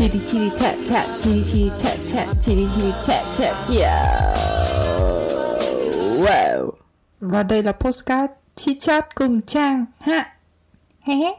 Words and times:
Chitty 0.00 0.18
chitty 0.18 0.50
chat 0.50 0.76
chat, 0.86 1.08
chitty 1.18 1.42
chitty 1.42 1.70
chat 1.76 1.98
chat, 2.08 2.28
chitty 2.40 2.66
chitty 2.66 2.92
chat 3.06 3.24
chat, 3.34 3.56
yeah. 3.70 4.36
Wow. 6.18 6.70
Và 7.20 7.42
đây 7.42 7.62
là 7.62 7.72
postcard 7.72 8.32
chit 8.54 8.76
chat 8.80 9.14
cùng 9.14 9.40
Trang 9.42 9.84
ha. 10.00 10.34
He 11.00 11.14
he. 11.14 11.32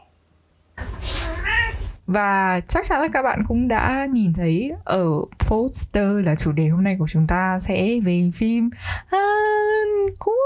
Và 2.06 2.60
chắc 2.68 2.86
chắn 2.88 3.00
là 3.00 3.08
các 3.12 3.22
bạn 3.22 3.44
cũng 3.48 3.68
đã 3.68 4.06
nhìn 4.12 4.32
thấy 4.32 4.72
ở 4.84 5.06
poster 5.38 6.24
là 6.24 6.34
chủ 6.34 6.52
đề 6.52 6.68
hôm 6.68 6.84
nay 6.84 6.96
của 6.98 7.06
chúng 7.08 7.26
ta 7.26 7.58
sẽ 7.60 8.00
về 8.04 8.30
phim 8.34 8.70
Hàn 9.06 10.14
Quốc. 10.20 10.36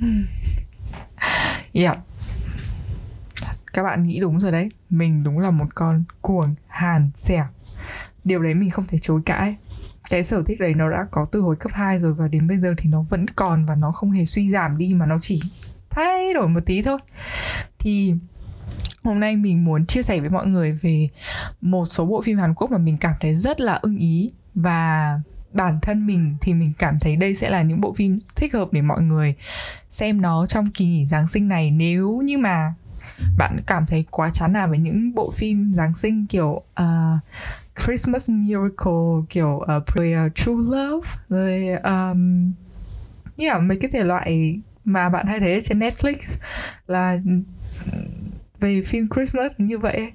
Yeah. 1.74 1.98
Các 3.72 3.82
bạn 3.82 4.02
nghĩ 4.02 4.20
đúng 4.20 4.40
rồi 4.40 4.52
đấy. 4.52 4.68
Mình 4.90 5.24
đúng 5.24 5.38
là 5.38 5.50
một 5.50 5.74
con 5.74 6.04
cuồng, 6.20 6.54
hàn 6.68 7.10
xẻo. 7.14 7.44
Điều 8.24 8.42
đấy 8.42 8.54
mình 8.54 8.70
không 8.70 8.86
thể 8.86 8.98
chối 8.98 9.20
cãi. 9.26 9.56
Cái 10.10 10.24
sở 10.24 10.42
thích 10.46 10.60
đấy 10.60 10.74
nó 10.74 10.90
đã 10.90 11.06
có 11.10 11.24
từ 11.32 11.40
hồi 11.40 11.56
cấp 11.56 11.72
2 11.74 11.98
rồi 11.98 12.14
và 12.14 12.28
đến 12.28 12.48
bây 12.48 12.58
giờ 12.58 12.74
thì 12.76 12.90
nó 12.90 13.02
vẫn 13.02 13.26
còn 13.28 13.66
và 13.66 13.74
nó 13.74 13.92
không 13.92 14.10
hề 14.10 14.24
suy 14.24 14.50
giảm 14.50 14.78
đi 14.78 14.94
mà 14.94 15.06
nó 15.06 15.18
chỉ 15.20 15.40
thay 15.90 16.34
đổi 16.34 16.48
một 16.48 16.60
tí 16.66 16.82
thôi. 16.82 16.98
Thì 17.78 18.14
hôm 19.04 19.20
nay 19.20 19.36
mình 19.36 19.64
muốn 19.64 19.86
chia 19.86 20.02
sẻ 20.02 20.20
với 20.20 20.30
mọi 20.30 20.46
người 20.46 20.72
về 20.82 21.08
một 21.60 21.84
số 21.84 22.06
bộ 22.06 22.22
phim 22.22 22.38
Hàn 22.38 22.54
Quốc 22.54 22.70
mà 22.70 22.78
mình 22.78 22.96
cảm 22.96 23.14
thấy 23.20 23.34
rất 23.34 23.60
là 23.60 23.78
ưng 23.82 23.96
ý 23.96 24.30
và 24.54 25.20
bản 25.52 25.78
thân 25.82 26.06
mình 26.06 26.36
thì 26.40 26.54
mình 26.54 26.72
cảm 26.78 26.98
thấy 27.00 27.16
đây 27.16 27.34
sẽ 27.34 27.50
là 27.50 27.62
những 27.62 27.80
bộ 27.80 27.92
phim 27.92 28.20
thích 28.36 28.54
hợp 28.54 28.68
để 28.72 28.82
mọi 28.82 29.02
người 29.02 29.34
xem 29.90 30.20
nó 30.20 30.46
trong 30.46 30.70
kỳ 30.70 30.86
nghỉ 30.86 31.06
Giáng 31.06 31.28
sinh 31.28 31.48
này 31.48 31.70
nếu 31.70 32.20
như 32.24 32.38
mà 32.38 32.74
bạn 33.38 33.56
cảm 33.66 33.86
thấy 33.86 34.04
quá 34.10 34.30
chán 34.32 34.52
nản 34.52 34.70
với 34.70 34.78
những 34.78 35.14
bộ 35.14 35.30
phim 35.30 35.72
Giáng 35.72 35.94
sinh 35.94 36.26
kiểu 36.26 36.62
uh, 36.82 37.18
Christmas 37.84 38.30
Miracle 38.30 39.26
kiểu 39.30 39.62
uh, 39.78 40.34
True 40.34 40.52
Love 40.54 41.08
rồi 41.28 41.68
um, 41.68 42.52
yeah, 43.36 43.62
mấy 43.62 43.78
cái 43.80 43.90
thể 43.90 44.04
loại 44.04 44.58
mà 44.84 45.08
bạn 45.08 45.26
hay 45.26 45.40
thấy 45.40 45.60
trên 45.64 45.78
Netflix 45.78 46.14
là 46.86 47.18
về 48.60 48.82
phim 48.82 49.08
Christmas 49.08 49.52
như 49.58 49.78
vậy 49.78 50.12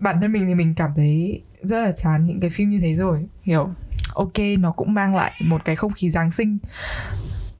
bản 0.00 0.20
thân 0.20 0.32
mình 0.32 0.46
thì 0.46 0.54
mình 0.54 0.74
cảm 0.74 0.90
thấy 0.96 1.42
rất 1.62 1.82
là 1.82 1.92
chán 1.92 2.26
những 2.26 2.40
cái 2.40 2.50
phim 2.50 2.70
như 2.70 2.80
thế 2.80 2.94
rồi 2.94 3.26
hiểu 3.42 3.68
ok 4.14 4.38
nó 4.58 4.70
cũng 4.70 4.94
mang 4.94 5.16
lại 5.16 5.32
một 5.44 5.64
cái 5.64 5.76
không 5.76 5.92
khí 5.92 6.10
giáng 6.10 6.30
sinh 6.30 6.58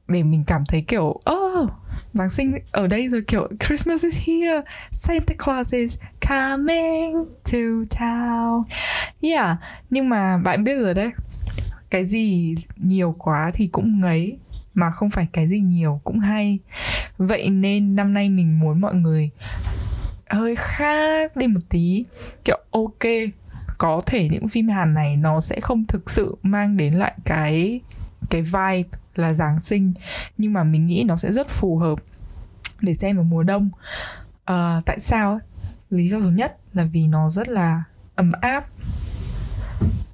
để 0.08 0.22
mình 0.22 0.44
cảm 0.46 0.64
thấy 0.68 0.84
kiểu 0.88 1.20
oh 1.30 1.70
Giáng 2.16 2.30
sinh 2.30 2.58
ở 2.70 2.86
đây 2.86 3.08
rồi, 3.08 3.22
kiểu, 3.28 3.48
Christmas 3.66 4.04
is 4.04 4.18
here, 4.26 4.62
Santa 4.90 5.34
Claus 5.44 5.74
is 5.74 5.98
coming 6.28 7.14
to 7.52 7.58
town. 7.98 8.62
Yeah, 9.22 9.56
nhưng 9.90 10.08
mà 10.08 10.38
bạn 10.38 10.64
biết 10.64 10.78
rồi 10.78 10.94
đấy, 10.94 11.10
cái 11.90 12.04
gì 12.04 12.54
nhiều 12.76 13.14
quá 13.18 13.50
thì 13.54 13.66
cũng 13.66 14.00
ngấy, 14.00 14.36
mà 14.74 14.90
không 14.90 15.10
phải 15.10 15.26
cái 15.32 15.48
gì 15.48 15.60
nhiều 15.60 16.00
cũng 16.04 16.18
hay. 16.18 16.58
Vậy 17.18 17.50
nên 17.50 17.96
năm 17.96 18.14
nay 18.14 18.28
mình 18.28 18.60
muốn 18.60 18.80
mọi 18.80 18.94
người 18.94 19.30
hơi 20.30 20.56
khác 20.56 21.36
đi 21.36 21.46
một 21.46 21.60
tí. 21.68 22.04
Kiểu, 22.44 22.58
ok, 22.70 23.02
có 23.78 24.00
thể 24.06 24.28
những 24.28 24.48
phim 24.48 24.68
Hàn 24.68 24.94
này 24.94 25.16
nó 25.16 25.40
sẽ 25.40 25.60
không 25.60 25.84
thực 25.84 26.10
sự 26.10 26.36
mang 26.42 26.76
đến 26.76 26.94
lại 26.94 27.14
cái 27.24 27.80
cái 28.30 28.42
vibe 28.42 28.98
là 29.14 29.32
Giáng 29.32 29.60
sinh 29.60 29.92
nhưng 30.38 30.52
mà 30.52 30.64
mình 30.64 30.86
nghĩ 30.86 31.04
nó 31.06 31.16
sẽ 31.16 31.32
rất 31.32 31.48
phù 31.48 31.78
hợp 31.78 31.98
để 32.80 32.94
xem 32.94 33.16
vào 33.16 33.24
mùa 33.24 33.42
đông. 33.42 33.70
À, 34.44 34.80
tại 34.86 35.00
sao 35.00 35.40
lý 35.90 36.08
do 36.08 36.20
thứ 36.20 36.30
nhất 36.30 36.56
là 36.72 36.84
vì 36.84 37.06
nó 37.06 37.30
rất 37.30 37.48
là 37.48 37.84
ấm 38.14 38.32
áp. 38.40 38.66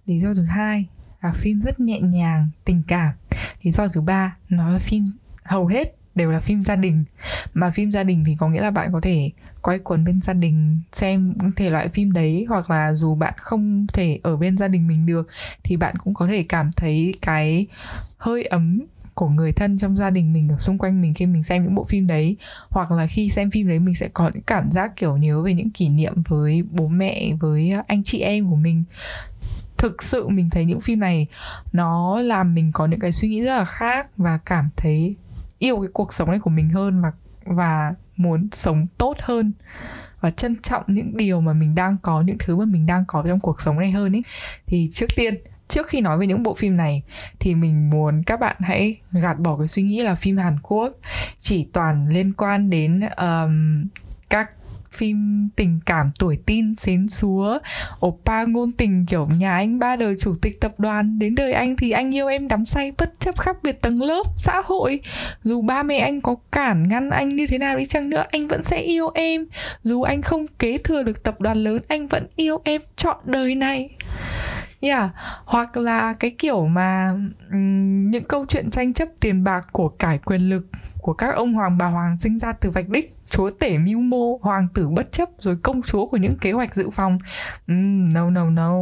Lý 0.06 0.20
do 0.20 0.34
thứ 0.34 0.44
hai 0.44 0.86
là 1.22 1.32
phim 1.32 1.60
rất 1.60 1.80
nhẹ 1.80 2.00
nhàng 2.00 2.48
tình 2.64 2.82
cảm. 2.86 3.14
Lý 3.62 3.70
do 3.70 3.88
thứ 3.88 4.00
ba 4.00 4.36
nó 4.48 4.70
là 4.70 4.78
phim 4.78 5.04
hầu 5.44 5.66
hết 5.66 5.96
đều 6.14 6.30
là 6.30 6.40
phim 6.40 6.62
gia 6.62 6.76
đình. 6.76 7.04
Mà 7.54 7.70
phim 7.70 7.92
gia 7.92 8.04
đình 8.04 8.24
thì 8.26 8.36
có 8.38 8.48
nghĩa 8.48 8.60
là 8.60 8.70
bạn 8.70 8.92
có 8.92 9.00
thể 9.00 9.30
quay 9.62 9.78
quần 9.78 10.04
bên 10.04 10.20
gia 10.20 10.32
đình, 10.32 10.80
xem 10.92 11.34
thể 11.56 11.70
loại 11.70 11.88
phim 11.88 12.12
đấy, 12.12 12.46
hoặc 12.48 12.70
là 12.70 12.94
dù 12.94 13.14
bạn 13.14 13.34
không 13.36 13.86
thể 13.92 14.18
ở 14.22 14.36
bên 14.36 14.58
gia 14.58 14.68
đình 14.68 14.88
mình 14.88 15.06
được, 15.06 15.28
thì 15.62 15.76
bạn 15.76 15.96
cũng 15.96 16.14
có 16.14 16.26
thể 16.26 16.42
cảm 16.42 16.70
thấy 16.76 17.14
cái 17.22 17.66
hơi 18.16 18.44
ấm 18.44 18.80
của 19.14 19.28
người 19.28 19.52
thân 19.52 19.78
trong 19.78 19.96
gia 19.96 20.10
đình 20.10 20.32
mình 20.32 20.48
ở 20.48 20.58
xung 20.58 20.78
quanh 20.78 21.02
mình 21.02 21.14
khi 21.14 21.26
mình 21.26 21.42
xem 21.42 21.64
những 21.64 21.74
bộ 21.74 21.84
phim 21.84 22.06
đấy. 22.06 22.36
Hoặc 22.68 22.90
là 22.90 23.06
khi 23.06 23.28
xem 23.28 23.50
phim 23.50 23.68
đấy, 23.68 23.78
mình 23.78 23.94
sẽ 23.94 24.08
có 24.08 24.30
những 24.34 24.42
cảm 24.42 24.72
giác 24.72 24.96
kiểu 24.96 25.16
nhớ 25.16 25.42
về 25.42 25.54
những 25.54 25.70
kỷ 25.70 25.88
niệm 25.88 26.22
với 26.28 26.62
bố 26.70 26.88
mẹ, 26.88 27.32
với 27.40 27.72
anh 27.86 28.02
chị 28.04 28.20
em 28.20 28.50
của 28.50 28.56
mình. 28.56 28.84
Thực 29.78 30.02
sự 30.02 30.28
mình 30.28 30.50
thấy 30.50 30.64
những 30.64 30.80
phim 30.80 31.00
này, 31.00 31.26
nó 31.72 32.20
làm 32.20 32.54
mình 32.54 32.72
có 32.72 32.86
những 32.86 33.00
cái 33.00 33.12
suy 33.12 33.28
nghĩ 33.28 33.42
rất 33.42 33.58
là 33.58 33.64
khác 33.64 34.08
và 34.16 34.38
cảm 34.38 34.68
thấy 34.76 35.16
yêu 35.62 35.80
cái 35.80 35.90
cuộc 35.92 36.12
sống 36.12 36.30
này 36.30 36.38
của 36.38 36.50
mình 36.50 36.68
hơn 36.68 37.02
và 37.02 37.12
và 37.44 37.94
muốn 38.16 38.48
sống 38.52 38.86
tốt 38.98 39.16
hơn 39.20 39.52
và 40.20 40.30
trân 40.30 40.56
trọng 40.62 40.82
những 40.86 41.16
điều 41.16 41.40
mà 41.40 41.52
mình 41.52 41.74
đang 41.74 41.96
có 42.02 42.20
những 42.20 42.36
thứ 42.38 42.56
mà 42.56 42.64
mình 42.64 42.86
đang 42.86 43.04
có 43.08 43.24
trong 43.26 43.40
cuộc 43.40 43.60
sống 43.60 43.78
này 43.78 43.90
hơn 43.90 44.16
ấy 44.16 44.22
thì 44.66 44.88
trước 44.92 45.06
tiên 45.16 45.34
trước 45.68 45.86
khi 45.86 46.00
nói 46.00 46.18
về 46.18 46.26
những 46.26 46.42
bộ 46.42 46.54
phim 46.54 46.76
này 46.76 47.02
thì 47.40 47.54
mình 47.54 47.90
muốn 47.90 48.22
các 48.22 48.40
bạn 48.40 48.56
hãy 48.60 48.96
gạt 49.12 49.38
bỏ 49.38 49.56
cái 49.56 49.68
suy 49.68 49.82
nghĩ 49.82 50.02
là 50.02 50.14
phim 50.14 50.36
Hàn 50.36 50.58
Quốc 50.62 50.92
chỉ 51.38 51.68
toàn 51.72 52.08
liên 52.08 52.32
quan 52.32 52.70
đến 52.70 53.00
um, 53.00 53.84
phim 54.92 55.48
tình 55.56 55.80
cảm 55.86 56.10
tuổi 56.18 56.38
tin 56.46 56.76
xến 56.76 57.08
xúa. 57.08 57.58
Oppa 58.06 58.44
ngôn 58.44 58.72
tình 58.72 59.06
kiểu 59.06 59.28
nhà 59.38 59.54
anh 59.54 59.78
ba 59.78 59.96
đời 59.96 60.14
chủ 60.18 60.34
tịch 60.42 60.60
tập 60.60 60.74
đoàn. 60.78 61.18
Đến 61.18 61.34
đời 61.34 61.52
anh 61.52 61.76
thì 61.76 61.90
anh 61.90 62.14
yêu 62.14 62.26
em 62.26 62.48
đắm 62.48 62.66
say 62.66 62.92
bất 62.98 63.20
chấp 63.20 63.38
khác 63.38 63.56
biệt 63.62 63.80
tầng 63.80 64.02
lớp 64.02 64.22
xã 64.36 64.62
hội. 64.64 65.00
Dù 65.42 65.62
ba 65.62 65.82
mẹ 65.82 65.98
anh 65.98 66.20
có 66.20 66.36
cản 66.52 66.88
ngăn 66.88 67.10
anh 67.10 67.28
như 67.28 67.46
thế 67.46 67.58
nào 67.58 67.76
đi 67.76 67.84
chăng 67.84 68.10
nữa 68.10 68.24
anh 68.30 68.48
vẫn 68.48 68.62
sẽ 68.62 68.80
yêu 68.80 69.10
em. 69.14 69.46
Dù 69.82 70.02
anh 70.02 70.22
không 70.22 70.46
kế 70.58 70.78
thừa 70.78 71.02
được 71.02 71.22
tập 71.22 71.40
đoàn 71.40 71.58
lớn 71.58 71.82
anh 71.88 72.06
vẫn 72.06 72.26
yêu 72.36 72.60
em 72.64 72.82
trọn 72.96 73.16
đời 73.24 73.54
này. 73.54 73.90
Yeah. 74.80 75.10
Hoặc 75.44 75.76
là 75.76 76.12
cái 76.12 76.30
kiểu 76.38 76.66
mà 76.66 77.14
um, 77.50 78.10
những 78.10 78.24
câu 78.24 78.46
chuyện 78.48 78.70
tranh 78.70 78.92
chấp 78.92 79.08
tiền 79.20 79.44
bạc 79.44 79.68
của 79.72 79.88
cải 79.88 80.18
quyền 80.18 80.40
lực 80.40 80.66
của 81.00 81.12
các 81.12 81.34
ông 81.34 81.54
hoàng 81.54 81.78
bà 81.78 81.86
hoàng 81.86 82.16
sinh 82.16 82.38
ra 82.38 82.52
từ 82.52 82.70
vạch 82.70 82.88
đích 82.88 83.16
chúa 83.32 83.50
tể 83.50 83.78
mưu 83.78 84.00
mô 84.00 84.38
hoàng 84.42 84.68
tử 84.74 84.88
bất 84.88 85.12
chấp 85.12 85.28
rồi 85.38 85.56
công 85.62 85.82
chúa 85.82 86.06
của 86.06 86.16
những 86.16 86.38
kế 86.40 86.52
hoạch 86.52 86.74
dự 86.74 86.90
phòng. 86.90 87.18
Mm, 87.66 88.12
no 88.12 88.30
no 88.30 88.50
no. 88.50 88.74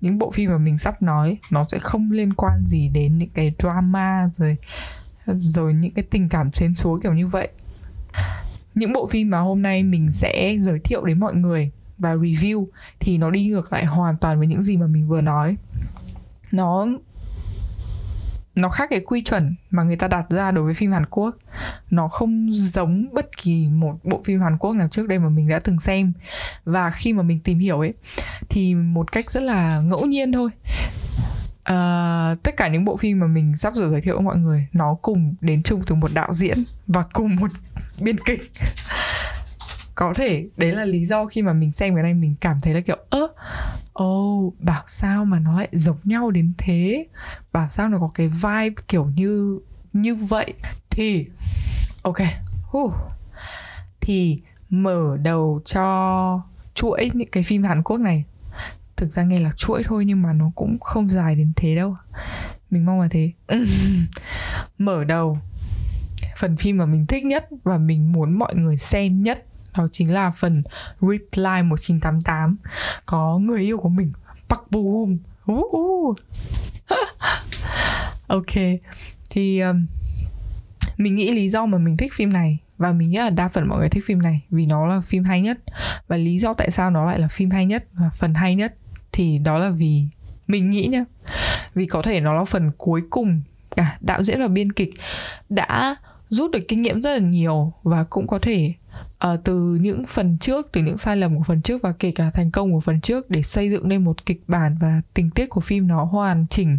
Những 0.00 0.18
bộ 0.18 0.30
phim 0.30 0.50
mà 0.50 0.58
mình 0.58 0.78
sắp 0.78 1.02
nói 1.02 1.38
nó 1.50 1.64
sẽ 1.64 1.78
không 1.78 2.10
liên 2.12 2.34
quan 2.34 2.64
gì 2.66 2.88
đến 2.88 3.18
những 3.18 3.30
cái 3.30 3.54
drama 3.58 4.28
rồi 4.36 4.56
rồi 5.26 5.74
những 5.74 5.94
cái 5.94 6.04
tình 6.10 6.28
cảm 6.28 6.52
xến 6.52 6.74
xúa 6.74 6.98
kiểu 6.98 7.14
như 7.14 7.26
vậy. 7.26 7.48
Những 8.74 8.92
bộ 8.92 9.06
phim 9.06 9.30
mà 9.30 9.38
hôm 9.38 9.62
nay 9.62 9.82
mình 9.82 10.12
sẽ 10.12 10.56
giới 10.58 10.78
thiệu 10.78 11.04
đến 11.04 11.20
mọi 11.20 11.34
người 11.34 11.70
và 11.98 12.14
review 12.14 12.66
thì 13.00 13.18
nó 13.18 13.30
đi 13.30 13.46
ngược 13.46 13.72
lại 13.72 13.84
hoàn 13.84 14.16
toàn 14.16 14.38
với 14.38 14.46
những 14.46 14.62
gì 14.62 14.76
mà 14.76 14.86
mình 14.86 15.08
vừa 15.08 15.20
nói. 15.20 15.56
Nó 16.52 16.86
nó 18.54 18.68
khác 18.68 18.88
cái 18.90 19.00
quy 19.00 19.22
chuẩn 19.22 19.54
mà 19.70 19.82
người 19.82 19.96
ta 19.96 20.08
đặt 20.08 20.30
ra 20.30 20.50
đối 20.50 20.64
với 20.64 20.74
phim 20.74 20.92
Hàn 20.92 21.06
Quốc. 21.06 21.36
Nó 21.90 22.08
không 22.08 22.48
giống 22.50 23.08
bất 23.12 23.36
kỳ 23.36 23.68
một 23.68 23.98
bộ 24.04 24.22
phim 24.24 24.40
Hàn 24.40 24.58
Quốc 24.58 24.72
nào 24.72 24.88
trước 24.88 25.08
đây 25.08 25.18
mà 25.18 25.28
mình 25.28 25.48
đã 25.48 25.60
từng 25.64 25.80
xem. 25.80 26.12
Và 26.64 26.90
khi 26.90 27.12
mà 27.12 27.22
mình 27.22 27.40
tìm 27.40 27.58
hiểu 27.58 27.78
ấy 27.80 27.94
thì 28.48 28.74
một 28.74 29.12
cách 29.12 29.30
rất 29.30 29.42
là 29.42 29.80
ngẫu 29.80 30.06
nhiên 30.06 30.32
thôi. 30.32 30.50
Uh, 31.62 32.42
tất 32.42 32.56
cả 32.56 32.68
những 32.68 32.84
bộ 32.84 32.96
phim 32.96 33.20
mà 33.20 33.26
mình 33.26 33.56
sắp 33.56 33.74
rồi 33.74 33.90
giới 33.90 34.00
thiệu 34.00 34.14
với 34.14 34.24
mọi 34.24 34.36
người 34.36 34.66
nó 34.72 34.94
cùng 35.02 35.34
đến 35.40 35.62
chung 35.62 35.82
từ 35.86 35.94
một 35.94 36.10
đạo 36.14 36.34
diễn 36.34 36.64
và 36.86 37.04
cùng 37.12 37.36
một 37.36 37.50
biên 38.00 38.20
kịch 38.20 38.52
có 39.94 40.12
thể 40.16 40.48
đấy 40.56 40.72
là 40.72 40.84
lý 40.84 41.04
do 41.04 41.26
khi 41.26 41.42
mà 41.42 41.52
mình 41.52 41.72
xem 41.72 41.94
cái 41.94 42.02
này 42.02 42.14
mình 42.14 42.34
cảm 42.40 42.58
thấy 42.62 42.74
là 42.74 42.80
kiểu 42.80 42.96
ơ 43.10 43.28
ồ 43.92 44.36
oh, 44.36 44.60
bảo 44.60 44.82
sao 44.86 45.24
mà 45.24 45.38
nó 45.38 45.56
lại 45.56 45.68
giống 45.72 45.98
nhau 46.04 46.30
đến 46.30 46.52
thế? 46.58 47.06
Bảo 47.52 47.66
sao 47.70 47.88
nó 47.88 47.98
có 47.98 48.10
cái 48.14 48.28
vibe 48.28 48.82
kiểu 48.88 49.06
như 49.06 49.58
như 49.92 50.14
vậy? 50.14 50.54
Thì 50.90 51.26
ok 52.02 52.18
huh. 52.62 52.92
thì 54.00 54.40
mở 54.70 55.16
đầu 55.22 55.60
cho 55.64 56.42
chuỗi 56.74 57.10
những 57.14 57.30
cái 57.32 57.42
phim 57.42 57.62
Hàn 57.62 57.82
Quốc 57.82 57.98
này. 57.98 58.24
Thực 58.96 59.14
ra 59.14 59.22
nghe 59.22 59.40
là 59.40 59.52
chuỗi 59.56 59.82
thôi 59.84 60.04
nhưng 60.04 60.22
mà 60.22 60.32
nó 60.32 60.50
cũng 60.54 60.80
không 60.80 61.10
dài 61.10 61.34
đến 61.34 61.52
thế 61.56 61.76
đâu. 61.76 61.96
Mình 62.70 62.86
mong 62.86 63.00
là 63.00 63.08
thế. 63.10 63.32
Mở 64.78 65.04
đầu 65.04 65.38
phần 66.36 66.56
phim 66.56 66.76
mà 66.78 66.86
mình 66.86 67.06
thích 67.06 67.24
nhất 67.24 67.48
và 67.64 67.78
mình 67.78 68.12
muốn 68.12 68.38
mọi 68.38 68.54
người 68.54 68.76
xem 68.76 69.22
nhất 69.22 69.44
đó 69.76 69.86
chính 69.92 70.14
là 70.14 70.30
phần 70.30 70.62
Reply 71.00 71.62
1988 71.62 72.56
có 73.06 73.38
người 73.38 73.60
yêu 73.60 73.78
của 73.78 73.88
mình 73.88 74.12
Park 74.48 74.70
Bo 74.70 74.80
Gum 74.80 75.18
uh, 75.52 76.18
ok 78.26 78.54
thì 79.30 79.60
um, 79.60 79.86
mình 80.96 81.16
nghĩ 81.16 81.32
lý 81.32 81.48
do 81.48 81.66
mà 81.66 81.78
mình 81.78 81.96
thích 81.96 82.12
phim 82.14 82.32
này 82.32 82.58
và 82.82 82.92
mình 82.92 83.10
nghĩ 83.10 83.16
là 83.16 83.30
đa 83.30 83.48
phần 83.48 83.68
mọi 83.68 83.78
người 83.78 83.88
thích 83.88 84.04
phim 84.06 84.22
này 84.22 84.40
vì 84.50 84.66
nó 84.66 84.86
là 84.86 85.00
phim 85.00 85.24
hay 85.24 85.40
nhất. 85.40 85.58
Và 86.08 86.16
lý 86.16 86.38
do 86.38 86.54
tại 86.54 86.70
sao 86.70 86.90
nó 86.90 87.06
lại 87.06 87.18
là 87.18 87.28
phim 87.28 87.50
hay 87.50 87.66
nhất 87.66 87.84
và 87.92 88.10
phần 88.14 88.34
hay 88.34 88.54
nhất 88.54 88.74
thì 89.12 89.38
đó 89.38 89.58
là 89.58 89.70
vì 89.70 90.06
mình 90.46 90.70
nghĩ 90.70 90.86
nhá. 90.86 91.04
Vì 91.74 91.86
có 91.86 92.02
thể 92.02 92.20
nó 92.20 92.32
là 92.32 92.44
phần 92.44 92.70
cuối 92.76 93.02
cùng 93.10 93.42
cả 93.76 93.96
đạo 94.00 94.22
diễn 94.22 94.40
và 94.40 94.48
biên 94.48 94.72
kịch 94.72 94.94
đã 95.48 95.96
rút 96.28 96.50
được 96.50 96.60
kinh 96.68 96.82
nghiệm 96.82 97.02
rất 97.02 97.12
là 97.12 97.18
nhiều 97.18 97.72
và 97.82 98.04
cũng 98.04 98.26
có 98.26 98.38
thể 98.38 98.72
uh, 99.26 99.44
từ 99.44 99.78
những 99.80 100.04
phần 100.08 100.38
trước 100.38 100.68
từ 100.72 100.82
những 100.82 100.98
sai 100.98 101.16
lầm 101.16 101.36
của 101.36 101.42
phần 101.42 101.62
trước 101.62 101.82
và 101.82 101.92
kể 101.98 102.12
cả 102.14 102.30
thành 102.34 102.50
công 102.50 102.72
của 102.72 102.80
phần 102.80 103.00
trước 103.00 103.30
để 103.30 103.42
xây 103.42 103.70
dựng 103.70 103.88
nên 103.88 104.04
một 104.04 104.26
kịch 104.26 104.42
bản 104.46 104.78
và 104.80 105.00
tình 105.14 105.30
tiết 105.30 105.46
của 105.46 105.60
phim 105.60 105.88
nó 105.88 106.04
hoàn 106.04 106.46
chỉnh 106.50 106.76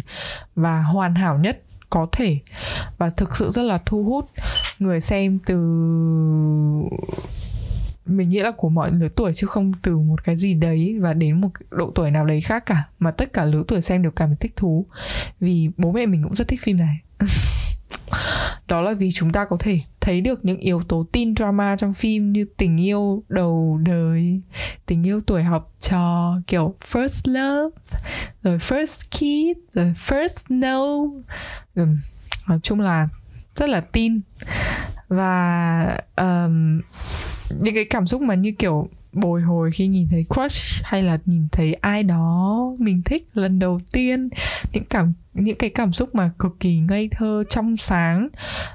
và 0.54 0.82
hoàn 0.82 1.14
hảo 1.14 1.38
nhất 1.38 1.62
có 1.90 2.06
thể. 2.12 2.38
Và 2.98 3.10
thực 3.10 3.36
sự 3.36 3.50
rất 3.50 3.62
là 3.62 3.78
thu 3.86 4.04
hút 4.04 4.30
người 4.78 5.00
xem 5.00 5.38
từ 5.46 5.56
mình 8.06 8.30
nghĩ 8.30 8.40
là 8.40 8.50
của 8.50 8.68
mọi 8.68 8.92
lứa 8.92 9.08
tuổi 9.08 9.32
chứ 9.34 9.46
không 9.46 9.72
từ 9.82 9.98
một 9.98 10.24
cái 10.24 10.36
gì 10.36 10.54
đấy 10.54 10.96
và 11.00 11.14
đến 11.14 11.40
một 11.40 11.50
độ 11.70 11.92
tuổi 11.94 12.10
nào 12.10 12.26
đấy 12.26 12.40
khác 12.40 12.66
cả 12.66 12.84
mà 12.98 13.10
tất 13.10 13.32
cả 13.32 13.44
lứa 13.44 13.62
tuổi 13.68 13.80
xem 13.80 14.02
đều 14.02 14.12
cảm 14.12 14.28
thấy 14.28 14.36
thích 14.40 14.56
thú. 14.56 14.86
Vì 15.40 15.70
bố 15.76 15.92
mẹ 15.92 16.06
mình 16.06 16.22
cũng 16.24 16.36
rất 16.36 16.48
thích 16.48 16.60
phim 16.62 16.76
này. 16.76 16.98
đó 18.74 18.80
là 18.80 18.92
vì 18.92 19.10
chúng 19.10 19.30
ta 19.30 19.44
có 19.44 19.56
thể 19.60 19.80
thấy 20.00 20.20
được 20.20 20.44
những 20.44 20.58
yếu 20.58 20.82
tố 20.88 21.06
teen 21.12 21.34
drama 21.36 21.76
trong 21.76 21.94
phim 21.94 22.32
như 22.32 22.46
tình 22.56 22.80
yêu 22.80 23.22
đầu 23.28 23.80
đời 23.82 24.40
tình 24.86 25.06
yêu 25.06 25.20
tuổi 25.26 25.42
học 25.42 25.72
trò 25.80 26.34
kiểu 26.46 26.74
first 26.90 27.32
love 27.32 27.76
rồi 28.42 28.58
first 28.58 29.04
kiss 29.10 29.60
rồi 29.72 29.94
first 29.96 30.44
no. 30.48 30.82
Rồi, 31.74 31.86
nói 32.48 32.58
chung 32.62 32.80
là 32.80 33.08
rất 33.54 33.68
là 33.68 33.80
tin 33.80 34.20
và 35.08 36.00
um, 36.16 36.80
những 37.60 37.74
cái 37.74 37.84
cảm 37.90 38.06
xúc 38.06 38.22
mà 38.22 38.34
như 38.34 38.52
kiểu 38.58 38.88
bồi 39.16 39.42
hồi 39.42 39.70
khi 39.70 39.86
nhìn 39.86 40.08
thấy 40.10 40.26
crush 40.34 40.82
hay 40.84 41.02
là 41.02 41.18
nhìn 41.26 41.48
thấy 41.52 41.74
ai 41.74 42.02
đó 42.02 42.72
mình 42.78 43.02
thích 43.02 43.28
lần 43.34 43.58
đầu 43.58 43.80
tiên. 43.92 44.28
Những 44.72 44.84
cảm 44.84 45.12
những 45.34 45.58
cái 45.58 45.70
cảm 45.70 45.92
xúc 45.92 46.14
mà 46.14 46.30
cực 46.38 46.60
kỳ 46.60 46.78
ngây 46.78 47.08
thơ 47.10 47.44
trong 47.50 47.76
sáng 47.76 48.28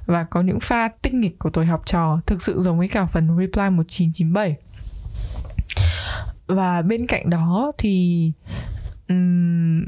và 0.06 0.24
có 0.24 0.42
những 0.42 0.60
pha 0.60 0.90
tinh 1.02 1.20
nghịch 1.20 1.40
của 1.40 1.50
tuổi 1.50 1.66
học 1.66 1.82
trò 1.86 2.20
thực 2.26 2.42
sự 2.42 2.60
giống 2.60 2.80
với 2.80 2.88
cả 2.88 3.06
phần 3.06 3.28
Reply 3.40 3.70
1997 3.70 4.56
và 6.48 6.82
bên 6.82 7.08
cạnh 7.08 7.30
đó 7.30 7.72
thì 7.78 8.32
um, 9.10 9.82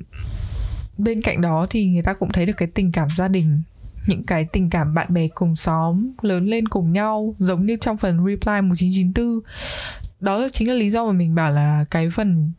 bên 0.97 1.21
cạnh 1.21 1.41
đó 1.41 1.67
thì 1.69 1.85
người 1.85 2.03
ta 2.03 2.13
cũng 2.13 2.31
thấy 2.31 2.45
được 2.45 2.57
cái 2.57 2.67
tình 2.67 2.91
cảm 2.91 3.07
gia 3.17 3.27
đình 3.27 3.61
những 4.07 4.23
cái 4.23 4.45
tình 4.53 4.69
cảm 4.69 4.93
bạn 4.93 5.13
bè 5.13 5.27
cùng 5.27 5.55
xóm 5.55 6.11
lớn 6.21 6.45
lên 6.45 6.67
cùng 6.67 6.93
nhau 6.93 7.35
giống 7.39 7.65
như 7.65 7.77
trong 7.81 7.97
phần 7.97 8.17
Reply 8.17 8.61
1994 8.61 9.25
đó 10.21 10.47
chính 10.51 10.67
là 10.67 10.73
lý 10.73 10.91
do 10.91 11.05
mà 11.05 11.11
mình 11.11 11.35
bảo 11.35 11.51
là 11.51 11.85
cái 11.91 12.09
phần 12.09 12.51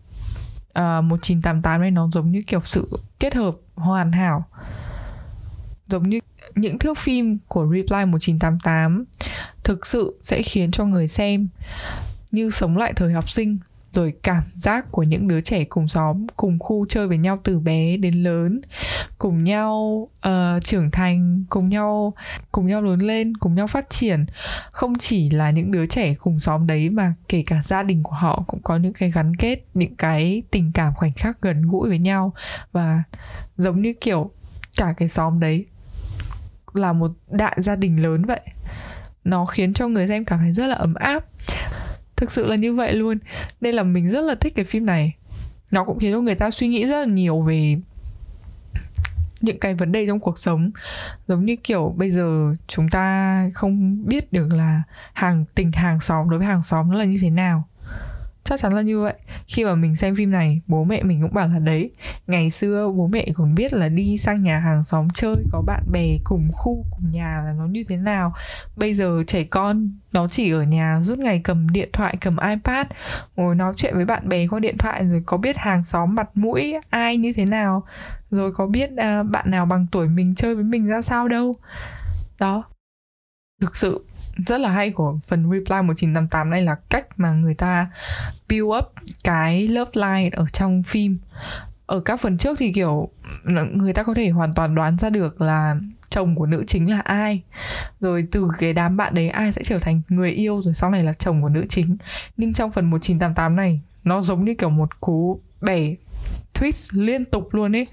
à, 0.72 0.98
uh, 0.98 1.04
1988 1.04 1.80
này 1.80 1.90
nó 1.90 2.08
giống 2.12 2.32
như 2.32 2.42
kiểu 2.46 2.60
sự 2.64 2.88
kết 3.20 3.34
hợp 3.34 3.54
hoàn 3.74 4.12
hảo. 4.12 4.44
Giống 5.86 6.08
như 6.08 6.20
những 6.54 6.78
thước 6.78 6.98
phim 6.98 7.38
của 7.48 7.66
Reply 7.74 8.04
1988 8.04 9.04
thực 9.64 9.86
sự 9.86 10.18
sẽ 10.22 10.42
khiến 10.42 10.70
cho 10.70 10.84
người 10.84 11.08
xem 11.08 11.48
như 12.30 12.50
sống 12.50 12.76
lại 12.76 12.92
thời 12.96 13.12
học 13.12 13.30
sinh 13.30 13.58
rồi 13.92 14.12
cảm 14.22 14.42
giác 14.54 14.92
của 14.92 15.02
những 15.02 15.28
đứa 15.28 15.40
trẻ 15.40 15.64
cùng 15.64 15.88
xóm 15.88 16.26
cùng 16.36 16.58
khu 16.58 16.86
chơi 16.88 17.08
với 17.08 17.18
nhau 17.18 17.38
từ 17.44 17.60
bé 17.60 17.96
đến 17.96 18.14
lớn 18.14 18.60
cùng 19.18 19.44
nhau 19.44 20.08
uh, 20.28 20.64
trưởng 20.64 20.90
thành 20.90 21.44
cùng 21.50 21.68
nhau 21.68 22.14
cùng 22.52 22.66
nhau 22.66 22.82
lớn 22.82 22.98
lên 22.98 23.36
cùng 23.36 23.54
nhau 23.54 23.66
phát 23.66 23.90
triển. 23.90 24.26
Không 24.70 24.98
chỉ 24.98 25.30
là 25.30 25.50
những 25.50 25.72
đứa 25.72 25.86
trẻ 25.86 26.14
cùng 26.14 26.38
xóm 26.38 26.66
đấy 26.66 26.90
mà 26.90 27.14
kể 27.28 27.42
cả 27.46 27.62
gia 27.64 27.82
đình 27.82 28.02
của 28.02 28.14
họ 28.14 28.44
cũng 28.46 28.62
có 28.62 28.76
những 28.76 28.92
cái 28.92 29.10
gắn 29.10 29.36
kết 29.36 29.64
những 29.74 29.96
cái 29.96 30.42
tình 30.50 30.72
cảm 30.74 30.94
khoảnh 30.94 31.12
khắc 31.12 31.40
gần 31.40 31.62
gũi 31.62 31.88
với 31.88 31.98
nhau. 31.98 32.32
Và 32.72 33.02
giống 33.56 33.82
như 33.82 33.92
kiểu 34.00 34.30
cả 34.76 34.94
cái 34.96 35.08
xóm 35.08 35.40
đấy 35.40 35.66
là 36.74 36.92
một 36.92 37.10
đại 37.30 37.56
gia 37.58 37.76
đình 37.76 38.02
lớn 38.02 38.24
vậy. 38.24 38.40
Nó 39.24 39.46
khiến 39.46 39.74
cho 39.74 39.88
người 39.88 40.08
xem 40.08 40.24
cảm 40.24 40.38
thấy 40.38 40.52
rất 40.52 40.66
là 40.66 40.74
ấm 40.74 40.94
áp 40.94 41.24
thực 42.16 42.30
sự 42.30 42.46
là 42.46 42.56
như 42.56 42.74
vậy 42.74 42.92
luôn. 42.92 43.18
Nên 43.60 43.74
là 43.74 43.82
mình 43.82 44.08
rất 44.08 44.20
là 44.20 44.34
thích 44.34 44.54
cái 44.54 44.64
phim 44.64 44.86
này. 44.86 45.16
Nó 45.70 45.84
cũng 45.84 45.98
khiến 45.98 46.12
cho 46.12 46.20
người 46.20 46.34
ta 46.34 46.50
suy 46.50 46.68
nghĩ 46.68 46.86
rất 46.86 47.06
là 47.06 47.14
nhiều 47.14 47.40
về 47.40 47.76
những 49.40 49.58
cái 49.58 49.74
vấn 49.74 49.92
đề 49.92 50.06
trong 50.06 50.20
cuộc 50.20 50.38
sống. 50.38 50.70
Giống 51.26 51.46
như 51.46 51.56
kiểu 51.56 51.94
bây 51.96 52.10
giờ 52.10 52.54
chúng 52.66 52.88
ta 52.88 53.50
không 53.54 54.04
biết 54.06 54.32
được 54.32 54.48
là 54.52 54.82
hàng, 55.12 55.44
tình 55.54 55.72
hàng 55.72 56.00
xóm 56.00 56.30
đối 56.30 56.38
với 56.38 56.48
hàng 56.48 56.62
xóm 56.62 56.90
nó 56.90 56.98
là 56.98 57.04
như 57.04 57.18
thế 57.20 57.30
nào. 57.30 57.68
Chắc 58.44 58.60
chắn 58.60 58.74
là 58.74 58.82
như 58.82 59.00
vậy 59.00 59.14
khi 59.46 59.64
mà 59.64 59.74
mình 59.74 59.96
xem 59.96 60.16
phim 60.16 60.30
này 60.30 60.60
bố 60.66 60.84
mẹ 60.84 61.02
mình 61.02 61.22
cũng 61.22 61.34
bảo 61.34 61.48
là 61.48 61.58
đấy 61.58 61.90
ngày 62.26 62.50
xưa 62.50 62.92
bố 62.96 63.08
mẹ 63.12 63.26
còn 63.34 63.54
biết 63.54 63.72
là 63.72 63.88
đi 63.88 64.18
sang 64.18 64.42
nhà 64.42 64.58
hàng 64.58 64.82
xóm 64.82 65.08
chơi 65.14 65.36
có 65.52 65.62
bạn 65.66 65.82
bè 65.92 66.18
cùng 66.24 66.50
khu 66.52 66.86
cùng 66.90 67.10
nhà 67.10 67.42
là 67.44 67.52
nó 67.52 67.66
như 67.66 67.84
thế 67.88 67.96
nào. 67.96 68.34
Bây 68.76 68.94
giờ 68.94 69.22
trẻ 69.26 69.44
con 69.44 69.98
nó 70.12 70.28
chỉ 70.28 70.52
ở 70.52 70.62
nhà 70.62 71.00
suốt 71.06 71.18
ngày 71.18 71.40
cầm 71.44 71.68
điện 71.68 71.88
thoại 71.92 72.16
cầm 72.20 72.36
ipad 72.48 72.86
ngồi 73.36 73.54
nói 73.54 73.72
chuyện 73.76 73.96
với 73.96 74.04
bạn 74.04 74.28
bè 74.28 74.46
qua 74.46 74.60
điện 74.60 74.78
thoại 74.78 75.08
rồi 75.08 75.22
có 75.26 75.36
biết 75.36 75.56
hàng 75.56 75.84
xóm 75.84 76.14
mặt 76.14 76.28
mũi 76.34 76.74
ai 76.90 77.16
như 77.16 77.32
thế 77.32 77.44
nào 77.44 77.86
rồi 78.30 78.52
có 78.52 78.66
biết 78.66 78.90
uh, 78.92 79.26
bạn 79.30 79.50
nào 79.50 79.66
bằng 79.66 79.86
tuổi 79.92 80.08
mình 80.08 80.34
chơi 80.34 80.54
với 80.54 80.64
mình 80.64 80.86
ra 80.86 81.02
sao 81.02 81.28
đâu. 81.28 81.54
Đó. 82.38 82.64
Thực 83.60 83.76
sự 83.76 84.04
rất 84.46 84.60
là 84.60 84.70
hay 84.70 84.90
của 84.90 85.18
phần 85.26 85.42
Reply 85.42 85.82
1988 85.82 86.50
này 86.50 86.62
là 86.62 86.74
cách 86.74 87.06
mà 87.16 87.32
người 87.32 87.54
ta 87.54 87.90
build 88.48 88.64
up 88.78 88.92
cái 89.24 89.68
love 89.68 89.90
line 89.94 90.30
ở 90.32 90.46
trong 90.52 90.82
phim. 90.82 91.18
Ở 91.86 92.00
các 92.00 92.20
phần 92.20 92.38
trước 92.38 92.58
thì 92.58 92.72
kiểu 92.72 93.08
người 93.72 93.92
ta 93.92 94.02
có 94.02 94.14
thể 94.14 94.28
hoàn 94.28 94.52
toàn 94.52 94.74
đoán 94.74 94.98
ra 94.98 95.10
được 95.10 95.40
là 95.40 95.76
chồng 96.10 96.34
của 96.34 96.46
nữ 96.46 96.64
chính 96.66 96.90
là 96.90 97.00
ai. 97.00 97.42
Rồi 98.00 98.26
từ 98.30 98.48
cái 98.58 98.72
đám 98.72 98.96
bạn 98.96 99.14
đấy 99.14 99.28
ai 99.28 99.52
sẽ 99.52 99.62
trở 99.64 99.78
thành 99.78 100.02
người 100.08 100.30
yêu, 100.30 100.62
rồi 100.62 100.74
sau 100.74 100.90
này 100.90 101.04
là 101.04 101.12
chồng 101.12 101.42
của 101.42 101.48
nữ 101.48 101.66
chính. 101.68 101.96
Nhưng 102.36 102.52
trong 102.52 102.72
phần 102.72 102.90
1988 102.90 103.56
này, 103.56 103.80
nó 104.04 104.20
giống 104.20 104.44
như 104.44 104.54
kiểu 104.54 104.70
một 104.70 105.00
cú 105.00 105.40
bẻ 105.60 105.94
twist 106.54 107.04
liên 107.04 107.24
tục 107.24 107.54
luôn 107.54 107.76
ấy. 107.76 107.86